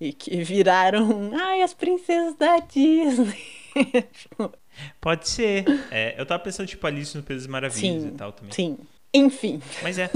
[0.00, 3.59] e que viraram, ai, as princesas da Disney.
[5.00, 5.64] Pode ser.
[5.90, 8.52] É, eu tava pensando tipo Alice no País das Maravilhas sim, e tal também.
[8.52, 8.78] Sim.
[9.12, 9.60] Enfim.
[9.82, 10.10] Mas é.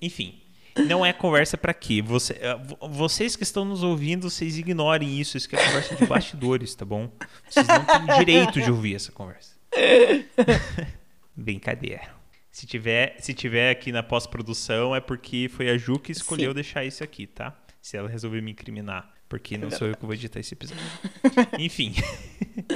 [0.00, 0.40] Enfim.
[0.88, 2.02] Não é conversa para quê?
[2.02, 5.36] Você, é, vocês que estão nos ouvindo, vocês ignorem isso.
[5.36, 7.10] Isso que é conversa de bastidores, tá bom?
[7.48, 9.54] Vocês não têm direito de ouvir essa conversa.
[11.36, 12.12] Brincadeira.
[12.50, 16.54] Se tiver, se tiver aqui na pós-produção, é porque foi a Ju que escolheu Sim.
[16.54, 17.56] deixar isso aqui, tá?
[17.80, 19.13] Se ela resolver me incriminar.
[19.34, 20.80] Porque não sou eu que vou editar esse episódio.
[21.58, 21.92] Enfim.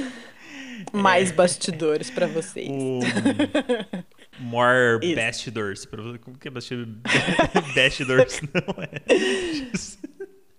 [0.92, 1.32] Mais é...
[1.32, 2.68] bastidores para vocês.
[2.68, 2.98] O...
[4.42, 5.14] More Isso.
[5.14, 5.86] bastidors.
[6.20, 6.88] Como que é bastidors?
[7.76, 8.90] bastidors não é.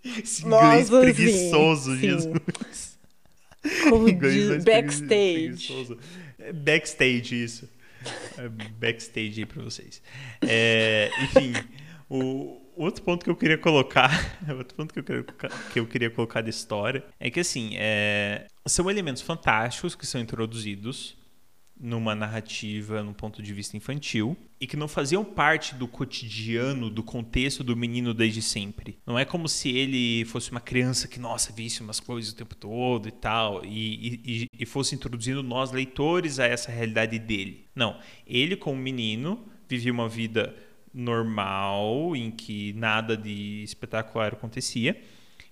[0.05, 2.97] Esse inglês Nossa, preguiçoso, sim, Jesus.
[3.89, 5.97] Como diz, backstage.
[6.39, 7.69] É backstage, isso.
[8.37, 10.01] É backstage aí pra vocês.
[10.47, 11.51] É, enfim,
[12.09, 14.09] o outro ponto que eu queria colocar,
[14.57, 15.23] outro ponto que eu queria,
[15.73, 20.19] que eu queria colocar da história é que assim, é, são elementos fantásticos que são
[20.21, 21.17] introduzidos
[21.79, 27.01] numa narrativa, num ponto de vista infantil, e que não faziam parte do cotidiano, do
[27.01, 28.97] contexto do menino desde sempre.
[29.07, 32.53] Não é como se ele fosse uma criança que, nossa, visse umas coisas o tempo
[32.53, 37.65] todo e tal, e, e, e fosse introduzindo nós, leitores, a essa realidade dele.
[37.73, 37.97] Não.
[38.27, 40.53] Ele, como menino, vivia uma vida
[40.93, 44.99] normal, em que nada de espetacular acontecia.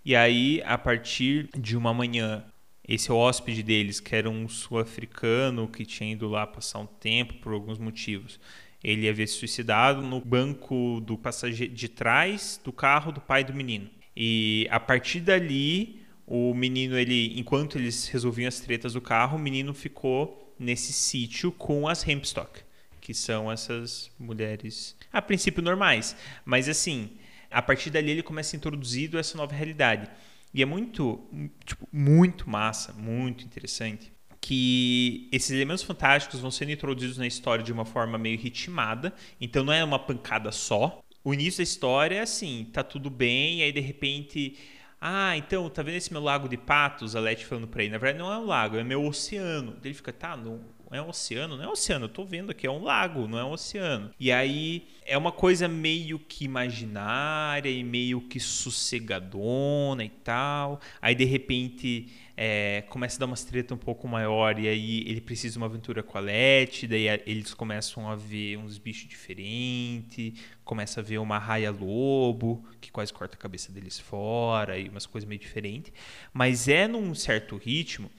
[0.03, 2.43] E aí, a partir de uma manhã,
[2.87, 7.51] esse hóspede deles, que era um sul-africano que tinha ido lá passar um tempo por
[7.51, 8.39] alguns motivos,
[8.83, 13.53] ele havia se suicidado no banco do passageiro de trás do carro do pai do
[13.53, 13.89] menino.
[14.15, 19.41] E a partir dali, o menino, ele, enquanto eles resolviam as tretas do carro, o
[19.41, 22.61] menino ficou nesse sítio com as Hempstock,
[23.07, 27.11] que são essas mulheres, a princípio normais, mas assim,
[27.49, 30.11] a partir dali ele começa a introduzido essa nova realidade.
[30.53, 31.25] E é muito,
[31.63, 37.71] tipo, muito massa, muito interessante que esses elementos fantásticos vão sendo introduzidos na história de
[37.71, 41.01] uma forma meio ritmada, então não é uma pancada só.
[41.23, 44.57] O início da história é assim, tá tudo bem, e aí de repente,
[44.99, 47.15] ah, então, tá vendo esse meu lago de patos?
[47.15, 49.77] A Leti falando pra ele, na verdade não é um lago, é meu oceano.
[49.81, 50.59] Ele fica, tá, não,
[50.95, 51.57] é um oceano?
[51.57, 54.11] Não é um oceano, eu tô vendo aqui, é um lago, não é um oceano.
[54.19, 60.79] E aí é uma coisa meio que imaginária e meio que sossegadona e tal.
[61.01, 65.19] Aí de repente é, começa a dar umas treta um pouco maior e aí ele
[65.19, 70.33] precisa de uma aventura com a Leti, daí eles começam a ver uns bichos diferentes,
[70.63, 75.05] começa a ver uma raia lobo que quase corta a cabeça deles fora e umas
[75.05, 75.91] coisas meio diferentes.
[76.31, 78.11] Mas é num certo ritmo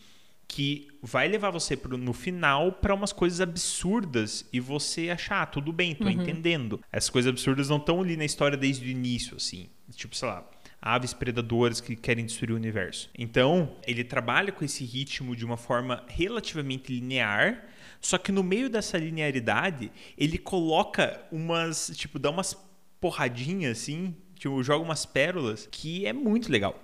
[0.58, 5.46] que vai levar você pro, no final para umas coisas absurdas e você achar, ah,
[5.46, 6.10] tudo bem, tô uhum.
[6.10, 6.80] entendendo.
[6.90, 9.68] Essas coisas absurdas não estão ali na história desde o início, assim.
[9.94, 10.44] Tipo, sei lá,
[10.82, 13.08] aves predadoras que querem destruir o universo.
[13.16, 17.64] Então, ele trabalha com esse ritmo de uma forma relativamente linear,
[18.00, 22.56] só que no meio dessa linearidade, ele coloca umas, tipo, dá umas
[23.00, 26.82] porradinhas assim, tipo, joga umas pérolas que é muito legal.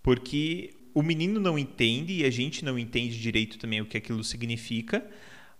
[0.00, 4.24] Porque o menino não entende e a gente não entende direito também o que aquilo
[4.24, 5.06] significa,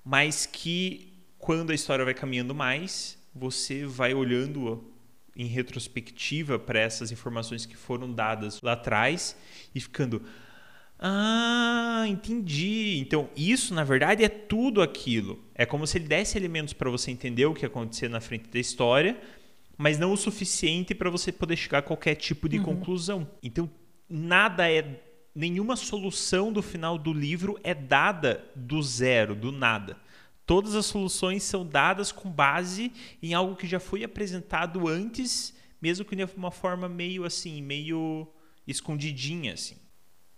[0.02, 4.90] mas que quando a história vai caminhando mais, você vai olhando
[5.36, 9.36] em retrospectiva para essas informações que foram dadas lá atrás
[9.74, 10.22] e ficando
[10.98, 12.96] ah, entendi.
[12.98, 15.44] Então, isso na verdade é tudo aquilo.
[15.54, 18.58] É como se ele desse elementos para você entender o que aconteceu na frente da
[18.58, 19.20] história,
[19.76, 22.64] mas não o suficiente para você poder chegar a qualquer tipo de uhum.
[22.64, 23.30] conclusão.
[23.42, 23.68] Então,
[24.08, 25.02] nada é
[25.36, 29.98] nenhuma solução do final do livro é dada do zero, do nada.
[30.46, 32.90] Todas as soluções são dadas com base
[33.22, 38.26] em algo que já foi apresentado antes, mesmo que de uma forma meio assim, meio
[38.66, 39.76] escondidinha assim.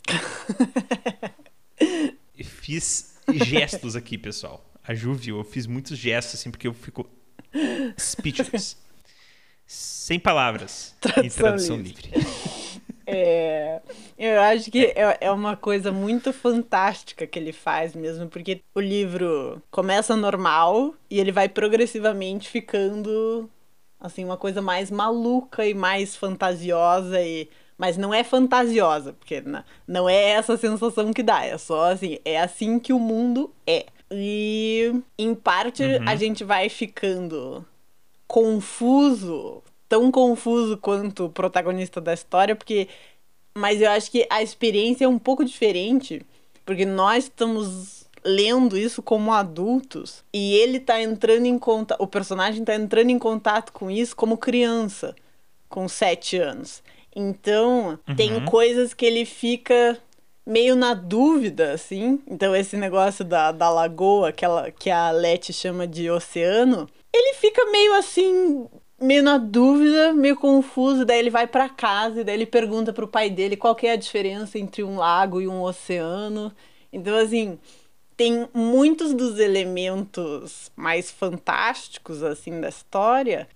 [2.43, 4.69] fiz gestos aqui, pessoal.
[4.83, 7.09] A Ju viu, eu fiz muitos gestos assim porque eu fico
[7.99, 8.77] speechless.
[9.67, 12.11] Sem palavras tradução em tradução livre.
[12.11, 12.48] livre.
[13.11, 13.81] É,
[14.19, 18.81] eu acho que é, é uma coisa muito fantástica que ele faz mesmo, porque o
[18.81, 23.49] livro começa normal e ele vai progressivamente ficando
[23.99, 29.43] assim uma coisa mais maluca e mais fantasiosa e mas não é fantasiosa, porque
[29.87, 33.87] não é essa sensação que dá, é só assim, é assim que o mundo é.
[34.11, 36.09] E em parte uhum.
[36.09, 37.65] a gente vai ficando
[38.27, 42.89] confuso tão confuso quanto o protagonista da história, porque.
[43.57, 46.25] Mas eu acho que a experiência é um pouco diferente,
[46.65, 52.01] porque nós estamos lendo isso como adultos e ele tá entrando em contato.
[52.01, 55.15] O personagem tá entrando em contato com isso como criança,
[55.69, 56.83] com sete anos.
[57.15, 58.17] Então, uhum.
[58.17, 59.99] tem coisas que ele fica
[60.47, 62.21] meio na dúvida, assim.
[62.27, 67.35] Então, esse negócio da, da lagoa, que, ela, que a Leti chama de oceano, ele
[67.35, 68.67] fica meio assim,
[69.01, 71.05] meio na dúvida, meio confuso.
[71.05, 73.93] Daí ele vai para casa e daí ele pergunta pro pai dele qual que é
[73.93, 76.53] a diferença entre um lago e um oceano.
[76.93, 77.59] Então, assim,
[78.17, 83.49] tem muitos dos elementos mais fantásticos, assim, da história.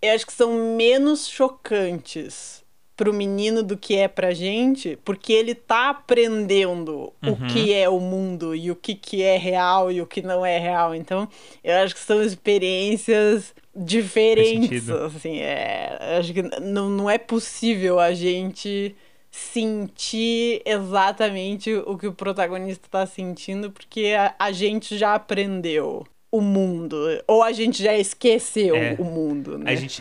[0.00, 2.63] Eu acho que são menos chocantes
[2.96, 7.32] pro menino do que é pra gente, porque ele tá aprendendo uhum.
[7.32, 10.46] o que é o mundo e o que, que é real e o que não
[10.46, 10.94] é real.
[10.94, 11.28] Então,
[11.62, 18.14] eu acho que são experiências diferentes, assim, é, acho que não, não é possível a
[18.14, 18.94] gente
[19.32, 26.40] sentir exatamente o que o protagonista está sentindo, porque a, a, gente já aprendeu o
[26.40, 29.72] mundo, ou a gente já esqueceu é, o mundo, né?
[29.72, 30.00] A gente...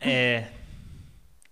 [0.00, 0.44] É...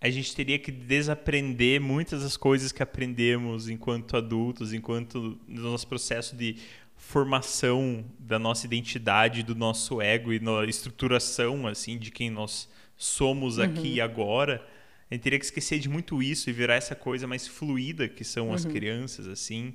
[0.00, 5.88] a gente teria que desaprender muitas das coisas que aprendemos enquanto adultos, enquanto no nosso
[5.88, 6.56] processo de
[6.96, 13.58] formação da nossa identidade, do nosso ego e na estruturação assim de quem nós somos
[13.58, 13.94] aqui uhum.
[13.94, 14.64] e agora.
[15.10, 18.22] A gente teria que esquecer de muito isso e virar essa coisa mais fluida que
[18.22, 18.70] são as uhum.
[18.70, 19.74] crianças assim,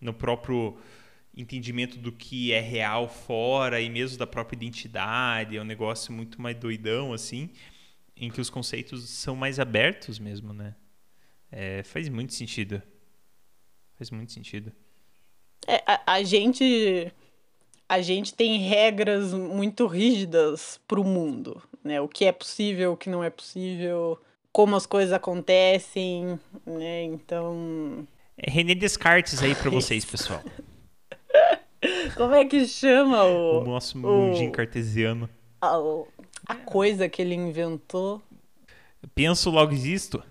[0.00, 0.76] no próprio
[1.36, 6.40] entendimento do que é real fora e mesmo da própria identidade, é um negócio muito
[6.40, 7.50] mais doidão assim
[8.24, 10.74] em que os conceitos são mais abertos mesmo, né?
[11.50, 12.82] É, faz muito sentido.
[13.96, 14.72] Faz muito sentido.
[15.66, 17.12] É, a, a, gente
[17.88, 22.00] a gente tem regras muito rígidas para o mundo, né?
[22.00, 24.18] O que é possível, o que não é possível,
[24.52, 27.04] como as coisas acontecem, né?
[27.04, 28.06] Então
[28.36, 30.42] é René Descartes aí para vocês, pessoal.
[32.16, 35.28] Como é que chama o o nosso mundinho cartesiano?
[35.62, 36.06] o,
[36.46, 38.22] a coisa que ele inventou.
[39.14, 40.22] Penso logo existo.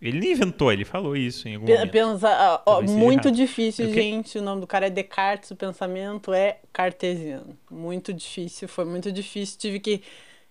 [0.00, 1.90] Ele nem inventou, ele falou isso em algum momento.
[1.90, 4.38] Pensa, ó, muito difícil, gente.
[4.38, 7.56] O nome do cara é Descartes, o pensamento é cartesiano.
[7.70, 9.58] Muito difícil, foi muito difícil.
[9.58, 10.02] Tive que.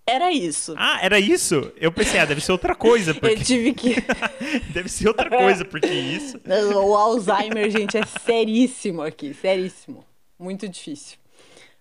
[0.07, 0.73] Era isso.
[0.77, 1.71] Ah, era isso?
[1.77, 3.13] Eu pensei, ah, deve ser outra coisa.
[3.13, 3.35] Porque...
[3.35, 3.95] Eu tive que.
[4.73, 6.39] deve ser outra coisa, porque isso.
[6.75, 10.03] O Alzheimer, gente, é seríssimo aqui, seríssimo.
[10.39, 11.17] Muito difícil.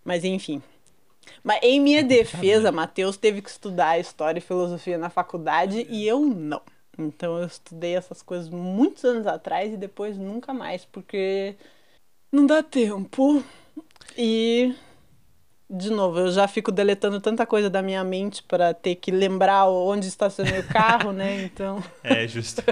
[0.05, 0.63] Mas enfim.
[1.45, 6.21] Mas em minha defesa, Matheus teve que estudar história e filosofia na faculdade e eu
[6.21, 6.63] não.
[6.99, 11.55] Então eu estudei essas coisas muitos anos atrás e depois nunca mais, porque
[12.33, 13.45] não dá tempo.
[14.17, 14.75] E
[15.69, 19.67] de novo, eu já fico deletando tanta coisa da minha mente para ter que lembrar
[19.67, 21.43] onde estacionei o carro, né?
[21.45, 21.83] Então.
[22.03, 22.63] É, justo.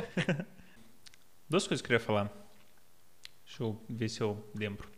[1.49, 2.31] Duas coisas que eu queria falar.
[3.45, 4.89] Deixa eu ver se eu lembro.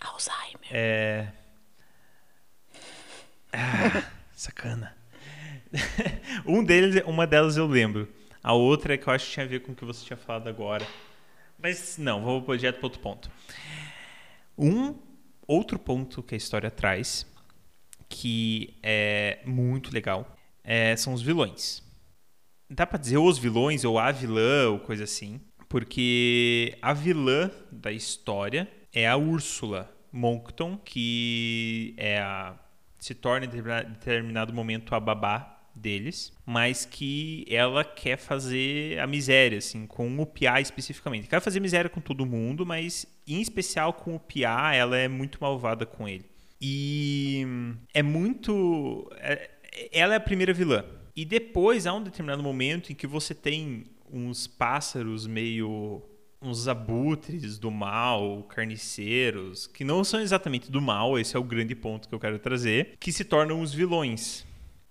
[0.00, 0.68] Alzheimer.
[0.72, 1.32] É.
[3.52, 4.96] Ah, sacana.
[6.46, 8.08] um deles, uma delas eu lembro.
[8.42, 10.16] A outra é que eu acho que tinha a ver com o que você tinha
[10.16, 10.86] falado agora.
[11.58, 13.30] Mas não, vou direto para outro ponto.
[14.58, 14.94] Um
[15.46, 17.26] outro ponto que a história traz,
[18.08, 21.82] que é muito legal, é, são os vilões.
[22.68, 27.92] Dá para dizer os vilões ou a vilã ou coisa assim, porque a vilã da
[27.92, 32.58] história é a Úrsula Moncton, que é a
[33.02, 39.58] se torna em determinado momento a babá deles, mas que ela quer fazer a miséria,
[39.58, 41.28] assim, com o Pia especificamente.
[41.28, 45.38] Quer fazer miséria com todo mundo, mas em especial com o Pia, ela é muito
[45.40, 46.24] malvada com ele.
[46.60, 47.44] E
[47.92, 49.10] é muito.
[49.16, 49.50] É,
[49.90, 50.84] ela é a primeira vilã.
[51.16, 56.00] E depois há um determinado momento em que você tem uns pássaros meio
[56.42, 61.74] uns abutres do mal, carniceiros, que não são exatamente do mal, esse é o grande
[61.74, 64.44] ponto que eu quero trazer, que se tornam os vilões.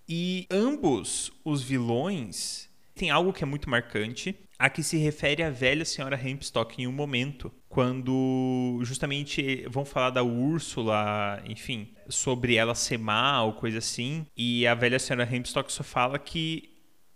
[0.08, 5.50] E ambos os vilões têm algo que é muito marcante, a que se refere a
[5.50, 12.74] velha senhora Hempstock em um momento, quando justamente vão falar da Úrsula, enfim, sobre ela
[12.74, 16.70] ser má ou coisa assim, e a velha senhora Hempstock só fala que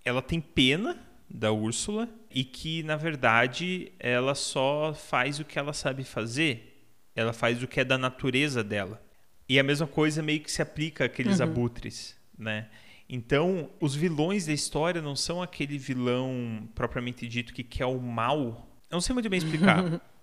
[0.04, 5.72] ela tem pena da Úrsula e que na verdade ela só faz o que ela
[5.72, 9.02] sabe fazer, ela faz o que é da natureza dela.
[9.48, 11.46] E a mesma coisa meio que se aplica àqueles uhum.
[11.46, 12.68] abutres, né?
[13.08, 18.68] Então, os vilões da história não são aquele vilão propriamente dito que quer o mal.
[18.90, 20.00] Eu não sei muito bem explicar.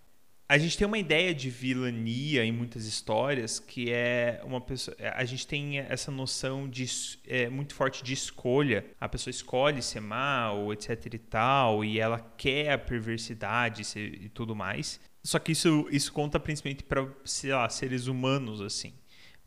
[0.54, 5.10] a gente tem uma ideia de vilania em muitas histórias que é uma pessoa é,
[5.10, 6.86] a gente tem essa noção de
[7.26, 8.86] é, muito forte de escolha.
[9.02, 14.56] A pessoa escolhe ser mal etc e tal e ela quer a perversidade e tudo
[14.56, 15.00] mais.
[15.24, 18.94] Só que isso isso conta principalmente para sei lá seres humanos assim.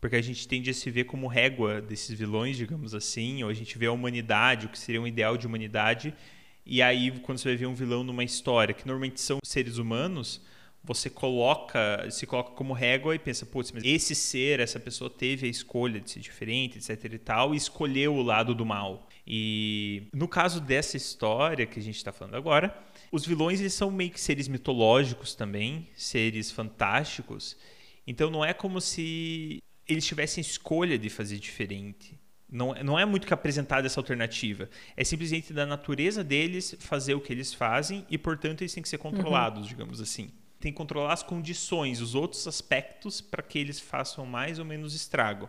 [0.01, 3.55] Porque a gente tende a se ver como régua desses vilões digamos assim ou a
[3.55, 6.13] gente vê a humanidade o que seria um ideal de humanidade.
[6.67, 10.43] E aí quando você vai ver um vilão numa história que normalmente são seres humanos
[10.87, 15.45] você coloca, se coloca como régua e pensa, putz, mas esse ser, essa pessoa teve
[15.47, 19.09] a escolha de ser diferente, etc e tal, e escolheu o lado do mal.
[19.27, 22.73] E no caso dessa história que a gente está falando agora,
[23.11, 27.57] os vilões eles são meio que seres mitológicos também, seres fantásticos.
[28.07, 32.17] Então não é como se eles tivessem escolha de fazer diferente.
[32.49, 34.71] Não, não é muito que apresentada essa alternativa.
[34.97, 38.89] É simplesmente da natureza deles fazer o que eles fazem e, portanto, eles têm que
[38.89, 39.67] ser controlados, uhum.
[39.67, 44.59] digamos assim tem que controlar as condições, os outros aspectos para que eles façam mais
[44.59, 45.49] ou menos estrago,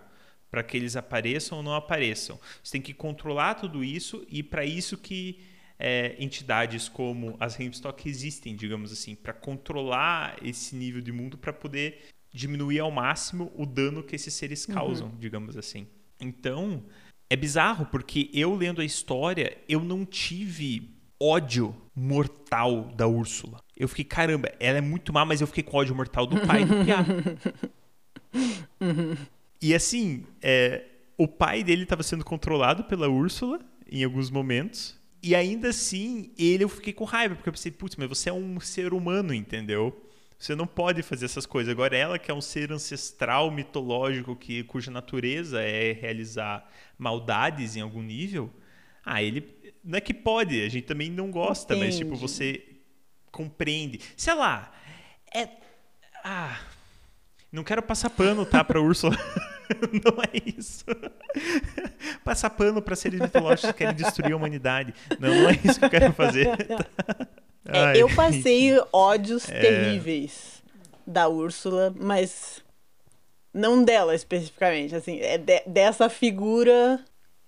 [0.50, 2.40] para que eles apareçam ou não apareçam.
[2.64, 5.40] Você tem que controlar tudo isso e para isso que
[5.80, 11.54] é, entidades como as Hempstock existem, digamos assim, para controlar esse nível de mundo para
[11.54, 14.74] poder diminuir ao máximo o dano que esses seres uhum.
[14.74, 15.18] causam, uhum.
[15.18, 15.88] digamos assim.
[16.20, 16.84] Então,
[17.30, 20.90] é bizarro, porque eu lendo a história, eu não tive
[21.20, 23.60] ódio mortal da Úrsula.
[23.78, 26.66] Eu fiquei, caramba, ela é muito má, mas eu fiquei com ódio mortal do pai
[26.66, 27.06] do Piá.
[28.80, 29.16] Uhum.
[29.60, 30.84] E assim, é,
[31.18, 33.60] o pai dele estava sendo controlado pela Úrsula
[33.90, 34.96] em alguns momentos.
[35.24, 38.34] E ainda assim, ele eu fiquei com raiva, porque eu pensei, putz, mas você é
[38.34, 40.06] um ser humano, entendeu?
[40.38, 41.72] Você não pode fazer essas coisas.
[41.72, 47.82] Agora, ela que é um ser ancestral, mitológico, que, cuja natureza é realizar maldades em
[47.82, 48.52] algum nível,
[49.04, 49.56] ah, ele.
[49.84, 51.88] Não é que pode, a gente também não gosta, Entendi.
[51.88, 52.77] mas tipo, você
[53.32, 54.00] compreende.
[54.16, 54.72] Sei lá.
[55.34, 55.48] É.
[56.24, 56.60] Ah.
[57.52, 59.16] Não quero passar pano, tá, pra Úrsula.
[60.06, 60.86] não é isso.
[62.24, 64.94] Passar pano para seres mitológicos que querem destruir a humanidade.
[65.20, 66.48] Não, não é isso que eu quero fazer.
[67.70, 68.88] É, Ai, eu passei gente.
[68.94, 69.60] ódios é...
[69.60, 70.64] terríveis
[71.06, 72.64] da Úrsula, mas
[73.54, 77.04] não dela especificamente, assim, é de, dessa figura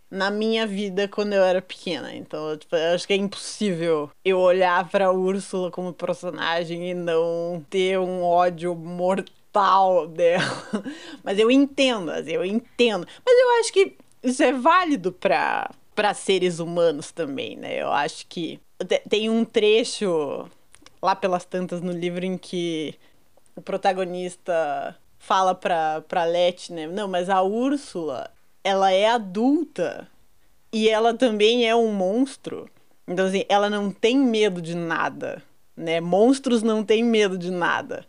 [0.09, 2.13] na minha vida quando eu era pequena.
[2.15, 7.63] Então, tipo, eu acho que é impossível eu olhar pra Úrsula como personagem e não
[7.69, 10.43] ter um ódio mortal dela.
[11.23, 13.07] Mas eu entendo, eu entendo.
[13.25, 17.81] Mas eu acho que isso é válido pra, pra seres humanos também, né?
[17.81, 18.59] Eu acho que
[19.09, 20.49] tem um trecho
[21.01, 22.95] lá pelas tantas no livro em que
[23.55, 26.87] o protagonista fala pra, pra Letty, né?
[26.87, 28.31] Não, mas a Úrsula,
[28.63, 30.07] ela é adulta
[30.71, 32.69] e ela também é um monstro.
[33.07, 35.41] Então, assim, ela não tem medo de nada,
[35.75, 35.99] né?
[35.99, 38.05] Monstros não têm medo de nada.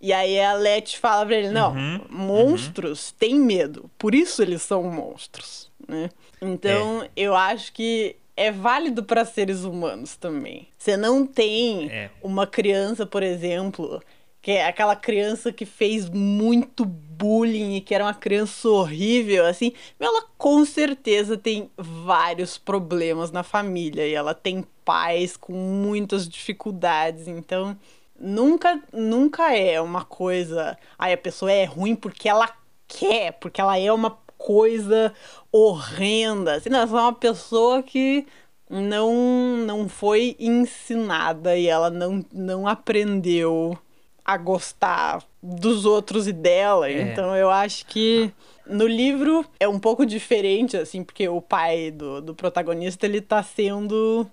[0.00, 3.16] E aí a Letty fala pra ele, não, uhum, monstros uhum.
[3.18, 6.10] têm medo, por isso eles são monstros, né?
[6.42, 7.10] Então, é.
[7.16, 10.68] eu acho que é válido para seres humanos também.
[10.78, 12.10] Você não tem é.
[12.22, 14.02] uma criança, por exemplo,
[14.44, 19.72] que é aquela criança que fez muito bullying e que era uma criança horrível, assim,
[19.98, 27.26] ela com certeza tem vários problemas na família e ela tem pais com muitas dificuldades,
[27.26, 27.74] então
[28.20, 32.54] nunca nunca é uma coisa, ai a pessoa é ruim porque ela
[32.86, 35.14] quer, porque ela é uma coisa
[35.50, 36.56] horrenda.
[36.56, 38.26] Assim, não, é uma pessoa que
[38.68, 43.78] não não foi ensinada e ela não, não aprendeu
[44.24, 46.88] a gostar dos outros e dela.
[46.88, 47.02] É.
[47.02, 48.32] Então eu acho que
[48.66, 53.42] no livro é um pouco diferente, assim, porque o pai do, do protagonista ele tá
[53.42, 54.26] sendo.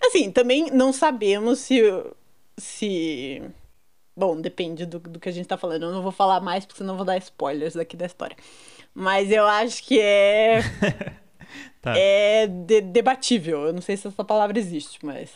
[0.00, 1.80] Assim, também não sabemos se.
[2.58, 3.42] se...
[4.16, 5.84] Bom, depende do, do que a gente tá falando.
[5.84, 8.36] Eu não vou falar mais, porque senão eu vou dar spoilers aqui da história.
[8.94, 10.60] Mas eu acho que é.
[11.80, 11.94] tá.
[11.96, 13.66] É de debatível.
[13.66, 15.30] Eu não sei se essa palavra existe, mas.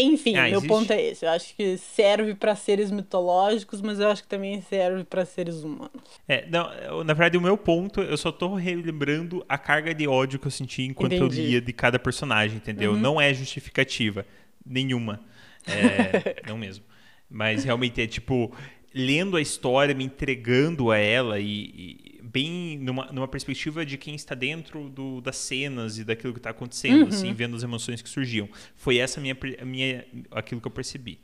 [0.00, 1.24] Enfim, ah, meu ponto é esse.
[1.24, 5.62] Eu acho que serve para seres mitológicos, mas eu acho que também serve para seres
[5.62, 6.02] humanos.
[6.26, 10.38] É, não, na verdade, o meu ponto, eu só tô relembrando a carga de ódio
[10.38, 11.40] que eu senti enquanto Entendi.
[11.40, 12.92] eu lia de cada personagem, entendeu?
[12.92, 12.98] Uhum.
[13.00, 14.24] Não é justificativa
[14.64, 15.20] nenhuma.
[15.66, 16.84] É, não mesmo.
[17.30, 18.52] Mas realmente é tipo,
[18.94, 24.14] lendo a história, me entregando a ela e, e bem numa, numa perspectiva de quem
[24.14, 27.08] está dentro do, das cenas e daquilo que está acontecendo, uhum.
[27.08, 28.48] assim, vendo as emoções que surgiam.
[28.76, 31.20] Foi essa minha, minha aquilo que eu percebi.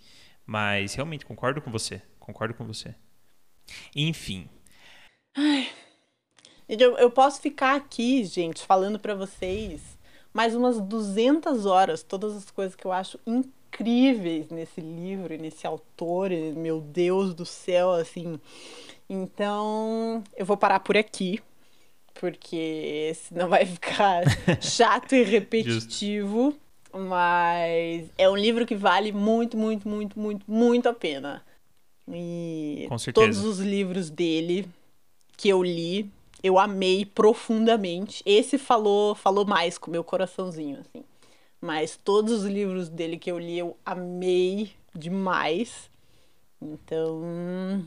[0.47, 2.95] Mas realmente concordo com você, concordo com você.
[3.95, 4.49] Enfim.
[5.37, 5.69] Ai.
[6.69, 9.99] Eu, eu posso ficar aqui, gente, falando para vocês
[10.33, 15.67] mais umas 200 horas, todas as coisas que eu acho incríveis nesse livro e nesse
[15.67, 18.39] autor, e, meu Deus do céu, assim.
[19.09, 21.41] Então, eu vou parar por aqui,
[22.15, 24.23] porque senão vai ficar
[24.63, 26.55] chato e repetitivo.
[26.93, 31.43] Mas é um livro que vale muito, muito, muito, muito, muito a pena.
[32.09, 34.69] E todos os livros dele
[35.37, 36.09] que eu li,
[36.43, 38.23] eu amei profundamente.
[38.25, 41.05] Esse falou, falou mais com meu coraçãozinho, assim.
[41.65, 45.91] Mas todos os livros dele que eu li, eu amei demais.
[46.61, 47.83] Então.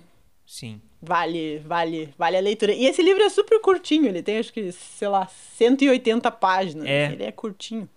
[0.47, 0.81] Sim.
[0.99, 2.73] Vale, vale, vale a leitura.
[2.73, 6.87] E esse livro é super curtinho, ele tem acho que, sei lá, 180 páginas.
[6.87, 7.11] É.
[7.11, 7.87] Ele é curtinho.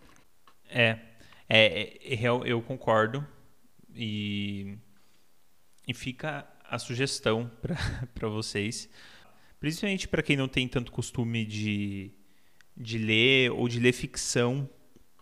[0.69, 0.99] É.
[1.49, 3.27] É, é, é eu concordo.
[3.97, 4.77] E,
[5.89, 7.51] e fica a sugestão
[8.15, 8.87] para vocês.
[9.59, 12.11] Principalmente para quem não tem tanto costume de,
[12.77, 14.69] de ler ou de ler ficção,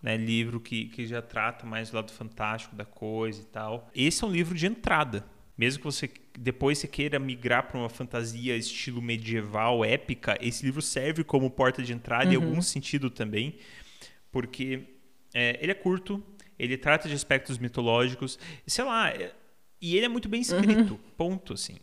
[0.02, 0.16] né?
[0.16, 3.90] livro que, que já trata mais do lado fantástico da coisa e tal.
[3.94, 5.24] Esse é um livro de entrada
[5.58, 10.80] mesmo que você depois você queira migrar para uma fantasia estilo medieval, épica, esse livro
[10.80, 12.32] serve como porta de entrada uhum.
[12.32, 13.56] em algum sentido também,
[14.30, 14.84] porque
[15.34, 16.24] é, ele é curto,
[16.56, 18.38] ele trata de aspectos mitológicos,
[18.68, 19.34] sei lá, é,
[19.80, 21.00] e ele é muito bem escrito, uhum.
[21.16, 21.76] ponto, assim.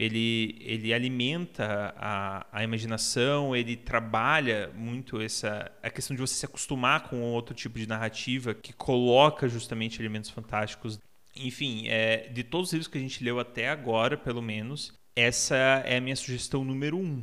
[0.00, 6.46] Ele, ele alimenta a, a imaginação, ele trabalha muito essa a questão de você se
[6.46, 10.98] acostumar com outro tipo de narrativa que coloca justamente elementos fantásticos.
[11.36, 15.54] Enfim, é, de todos os livros que a gente leu até agora, pelo menos, essa
[15.84, 17.22] é a minha sugestão número um,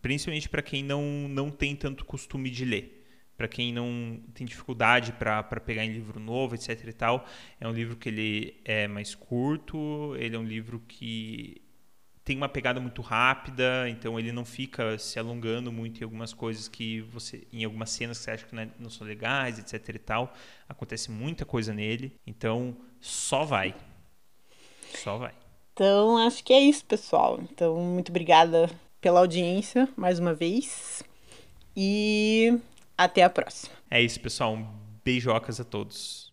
[0.00, 3.02] principalmente para quem não, não tem tanto costume de ler
[3.36, 7.26] para quem não tem dificuldade para pegar em livro novo, etc e tal,
[7.60, 11.63] é um livro que ele é mais curto, ele é um livro que
[12.24, 16.66] tem uma pegada muito rápida, então ele não fica se alongando muito em algumas coisas
[16.66, 19.94] que você, em algumas cenas que você acha que não, é, não são legais, etc
[19.94, 20.34] e tal.
[20.66, 23.74] Acontece muita coisa nele, então só vai,
[24.94, 25.34] só vai.
[25.74, 27.38] Então acho que é isso, pessoal.
[27.42, 28.70] Então muito obrigada
[29.00, 31.02] pela audiência mais uma vez
[31.76, 32.58] e
[32.96, 33.74] até a próxima.
[33.90, 34.54] É isso, pessoal.
[34.54, 34.66] Um
[35.04, 36.32] beijocas a todos.